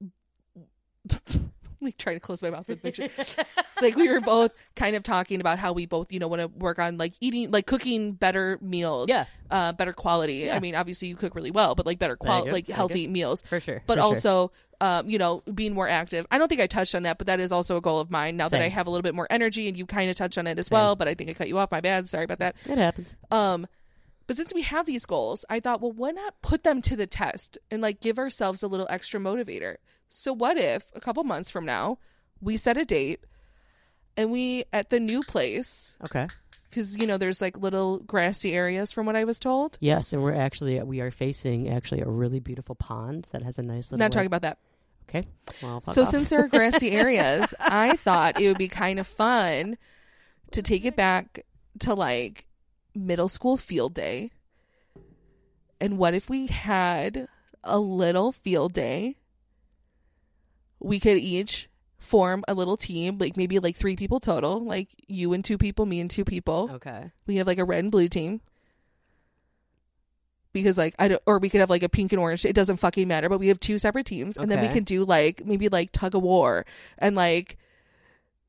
[1.81, 3.09] Let me try to close my mouth with the picture.
[3.15, 6.41] it's like we were both kind of talking about how we both, you know, want
[6.41, 10.35] to work on like eating, like cooking better meals, Yeah, uh, better quality.
[10.45, 10.55] Yeah.
[10.55, 13.43] I mean, obviously you cook really well, but like better quality, like healthy meals.
[13.43, 13.83] for sure.
[13.85, 14.07] But for sure.
[14.07, 14.51] also,
[14.81, 16.25] um, you know, being more active.
[16.31, 18.35] I don't think I touched on that, but that is also a goal of mine.
[18.35, 20.47] Now that I have a little bit more energy, and you kind of touched on
[20.47, 20.77] it as Same.
[20.77, 21.69] well, but I think I cut you off.
[21.71, 22.09] My bad.
[22.09, 22.55] Sorry about that.
[22.65, 23.13] it happens.
[23.29, 23.67] Um,
[24.27, 27.07] but since we have these goals, I thought, well, why not put them to the
[27.07, 29.75] test and like give ourselves a little extra motivator?
[30.09, 31.97] So what if a couple months from now
[32.41, 33.21] we set a date
[34.17, 36.27] and we at the new place Okay.
[36.69, 39.77] because you know there's like little grassy areas from what I was told.
[39.81, 43.63] Yes, and we're actually we are facing actually a really beautiful pond that has a
[43.63, 44.03] nice little.
[44.03, 44.57] Not talking about that.
[45.09, 45.27] Okay.
[45.61, 46.07] Well, So off.
[46.07, 49.77] since there are grassy areas, I thought it would be kind of fun
[50.51, 51.45] to take it back
[51.79, 52.47] to like
[52.95, 54.31] middle school field day.
[55.81, 57.27] And what if we had
[57.63, 59.17] a little field day?
[60.79, 65.33] We could each form a little team, like maybe like three people total, like you
[65.33, 66.69] and two people, me and two people.
[66.75, 67.11] okay.
[67.27, 68.41] We have like a red and blue team.
[70.53, 72.45] Because like I don't or we could have like a pink and orange.
[72.45, 74.75] It doesn't fucking matter, but we have two separate teams and then we Okay.
[74.75, 76.65] can do like maybe like tug of war
[76.97, 77.57] and like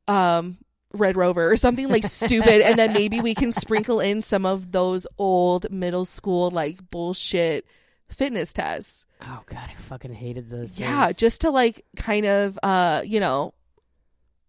[0.07, 0.59] um
[0.93, 4.73] Red Rover or something like stupid and then maybe we can sprinkle in some of
[4.73, 7.67] those old middle school like bullshit
[8.09, 9.05] fitness tests.
[9.21, 10.79] Oh god, I fucking hated those.
[10.79, 11.17] Yeah, things.
[11.19, 13.53] just to like kind of uh, you know,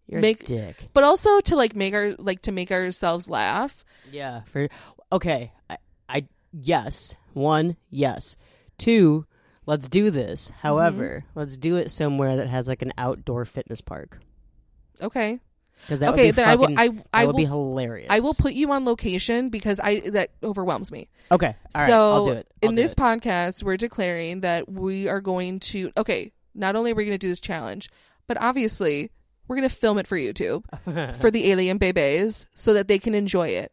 [0.06, 0.76] You're make- dick.
[0.94, 3.84] but also to like make our like to make ourselves laugh.
[4.12, 4.42] Yeah.
[4.46, 4.68] For
[5.12, 5.76] okay, I,
[6.08, 7.14] I yes.
[7.34, 8.36] One, yes.
[8.78, 9.26] Two,
[9.66, 10.50] let's do this.
[10.60, 11.38] However, Mm-hmm.
[11.38, 14.18] let's do it somewhere that has like an outdoor fitness park
[15.00, 15.40] Okay.
[15.82, 17.44] Because that okay, would be then I will fucking, I that I would will be
[17.44, 18.08] hilarious.
[18.10, 21.08] I will put you on location because I that overwhelms me.
[21.30, 21.54] Okay.
[21.74, 21.86] All right.
[21.86, 22.48] so I'll do it.
[22.62, 22.98] I'll in do this it.
[22.98, 26.32] podcast, we're declaring that we are going to okay.
[26.54, 27.88] Not only are we going to do this challenge,
[28.26, 29.10] but obviously
[29.46, 30.64] we're going to film it for YouTube
[31.20, 33.72] for the alien babies so that they can enjoy it.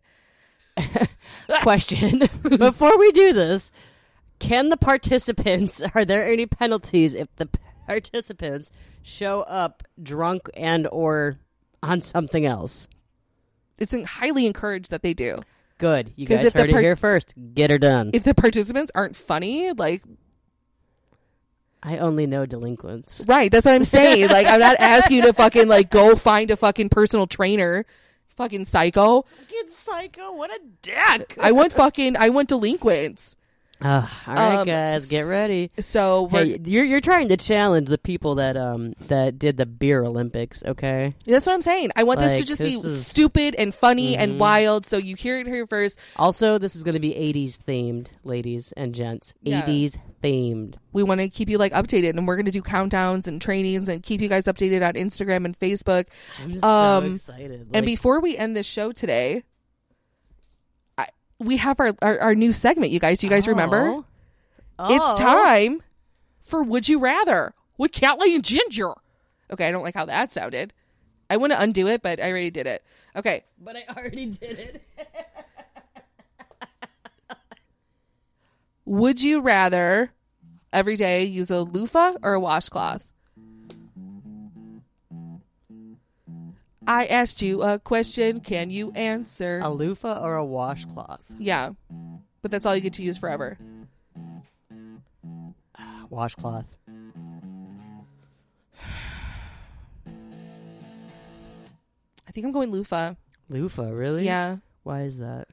[1.62, 2.20] question
[2.58, 3.72] before we do this
[4.40, 7.48] can the participants are there any penalties if the
[7.86, 11.40] participants show up drunk and or
[11.86, 12.88] on something else
[13.78, 15.36] It's highly encouraged that they do.
[15.78, 18.24] good you 'Cause guys if the heard par- it here first get her done If
[18.24, 20.04] the participants aren't funny, like
[21.84, 24.30] i only know delinquents right, that's what I'm saying.
[24.38, 27.86] like I'm not asking you to fucking like go find a fucking personal trainer.
[28.38, 29.22] Fucking psycho.
[29.22, 33.36] fucking psycho what a dick I want fucking I want delinquents.
[33.82, 35.70] Uh, all right, Um, guys, get ready.
[35.80, 40.04] So Hey, you're you're trying to challenge the people that um that did the beer
[40.04, 41.14] Olympics, okay?
[41.26, 41.92] that's what I'm saying.
[41.96, 44.20] I want this to Like, just be is- stupid and funny Mhm.
[44.20, 44.86] and wild.
[44.86, 46.00] So you hear it here first.
[46.16, 49.34] Also, this is going to be 80s themed, ladies and gents.
[49.42, 49.64] Yeah.
[49.66, 50.76] 80s themed.
[50.94, 53.90] We want to keep you like updated, and we're going to do countdowns and trainings
[53.90, 56.06] and keep you guys updated on Instagram and Facebook.
[56.42, 57.68] I'm so Um, excited.
[57.74, 59.44] and before we end this show today,
[61.40, 62.92] we have our, our our new segment.
[62.92, 63.88] You guys, do you guys remember?
[63.88, 64.06] Oh.
[64.96, 65.16] It's Oh.
[65.16, 65.82] time
[66.42, 68.94] for Would You Rather with Cat Lady and Ginger.
[69.52, 70.74] Okay, I don't like how that sounded.
[71.30, 72.84] I want to undo it, but I already did it.
[73.16, 74.84] Okay, But I already did it.
[78.86, 80.12] would you rather
[80.72, 83.12] every day use a loofah or a washcloth?
[86.88, 88.40] I asked you a question.
[88.42, 89.60] Can you answer?
[89.64, 91.32] A loofah or a washcloth?
[91.38, 91.72] yeah,
[92.42, 93.58] but that's all you get to use forever.
[96.10, 96.78] Washcloth.
[102.28, 103.16] I think I'm going loofah.
[103.50, 104.26] Loofah, really?
[104.26, 105.48] Yeah, Why is that?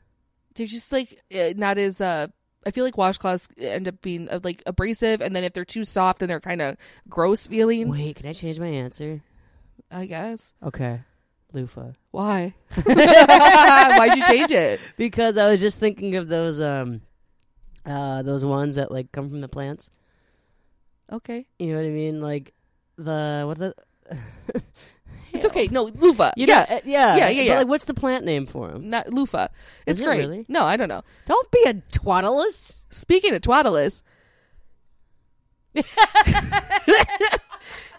[0.54, 2.26] they're just like uh, not as uh
[2.66, 5.84] I feel like washcloths end up being uh, like abrasive, and then if they're too
[5.84, 6.76] soft, then they're kind of
[7.08, 7.88] gross feeling.
[7.88, 9.20] Wait, can I change my answer?
[9.90, 10.52] I guess.
[10.62, 11.00] Okay.
[11.52, 11.92] Loofah.
[12.10, 12.54] Why?
[12.84, 14.80] Why'd you change it?
[14.96, 17.00] Because I was just thinking of those um
[17.86, 19.90] uh those ones that like come from the plants.
[21.10, 22.20] Okay, You know what I mean?
[22.22, 22.54] Like
[22.96, 23.74] the what's that?
[25.34, 25.66] it's okay.
[25.68, 26.32] No loofah.
[26.36, 28.88] You know, yeah, uh, yeah, Yeah, yeah, But like, what's the plant name for them?
[28.88, 29.48] not loofah.
[29.86, 30.18] It's Is it great.
[30.20, 30.46] really?
[30.48, 31.02] No, I don't know.
[31.26, 32.76] Don't be a twaddless.
[32.90, 34.02] Speaking of twaddlers,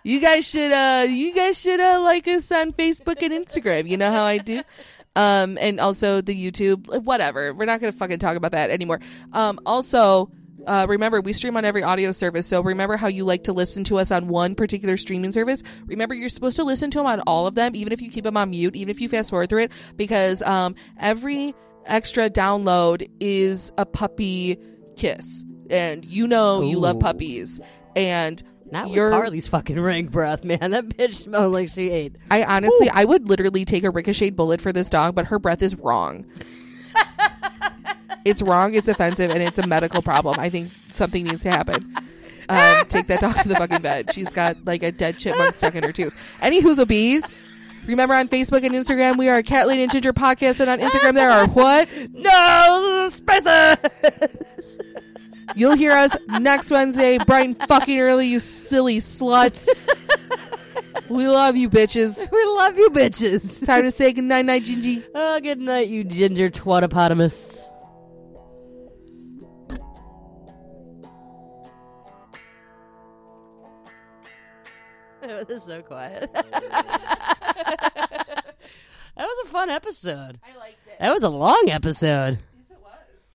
[0.04, 3.88] you guys should uh you guys should uh like us on Facebook and Instagram.
[3.88, 4.62] You know how I do.
[5.16, 7.54] Um and also the YouTube whatever.
[7.54, 9.00] We're not going to fucking talk about that anymore.
[9.32, 10.32] Um also
[10.66, 12.48] uh, remember, we stream on every audio service.
[12.48, 15.64] So remember how you like to listen to us on one particular streaming service.
[15.86, 18.24] Remember, you're supposed to listen to them on all of them, even if you keep
[18.24, 21.54] them on mute, even if you fast forward through it, because um, every
[21.86, 24.58] extra download is a puppy
[24.96, 27.60] kiss, and you know you love puppies.
[27.96, 28.42] And
[28.74, 30.72] Not with Carly's fucking rank breath, man.
[30.72, 32.16] That bitch smells like she ate.
[32.32, 35.62] I honestly, I would literally take a ricocheted bullet for this dog, but her breath
[35.62, 36.26] is wrong.
[38.26, 38.74] it's wrong.
[38.74, 40.40] It's offensive, and it's a medical problem.
[40.40, 41.96] I think something needs to happen.
[42.50, 44.12] Um, take that dog to the fucking vet.
[44.12, 46.14] She's got like a dead chipmunk stuck in her tooth.
[46.42, 47.30] Any who's a bees.
[47.86, 51.14] Remember on Facebook and Instagram, we are Cat Lady and Ginger Podcast, and on Instagram
[51.14, 51.88] there are what?
[52.12, 53.76] No, Spencer.
[55.56, 59.68] You'll hear us next Wednesday, bright and fucking early, you silly sluts.
[61.10, 62.18] We love you, bitches.
[62.32, 63.66] we love you, bitches.
[63.66, 65.04] Time to say goodnight, night, Gingy.
[65.14, 67.70] Oh, good night, you ginger twatopotamus.
[75.24, 76.30] It was so quiet.
[76.34, 76.44] that
[79.16, 80.38] was a fun episode.
[80.44, 80.98] I liked it.
[81.00, 82.40] That was a long episode.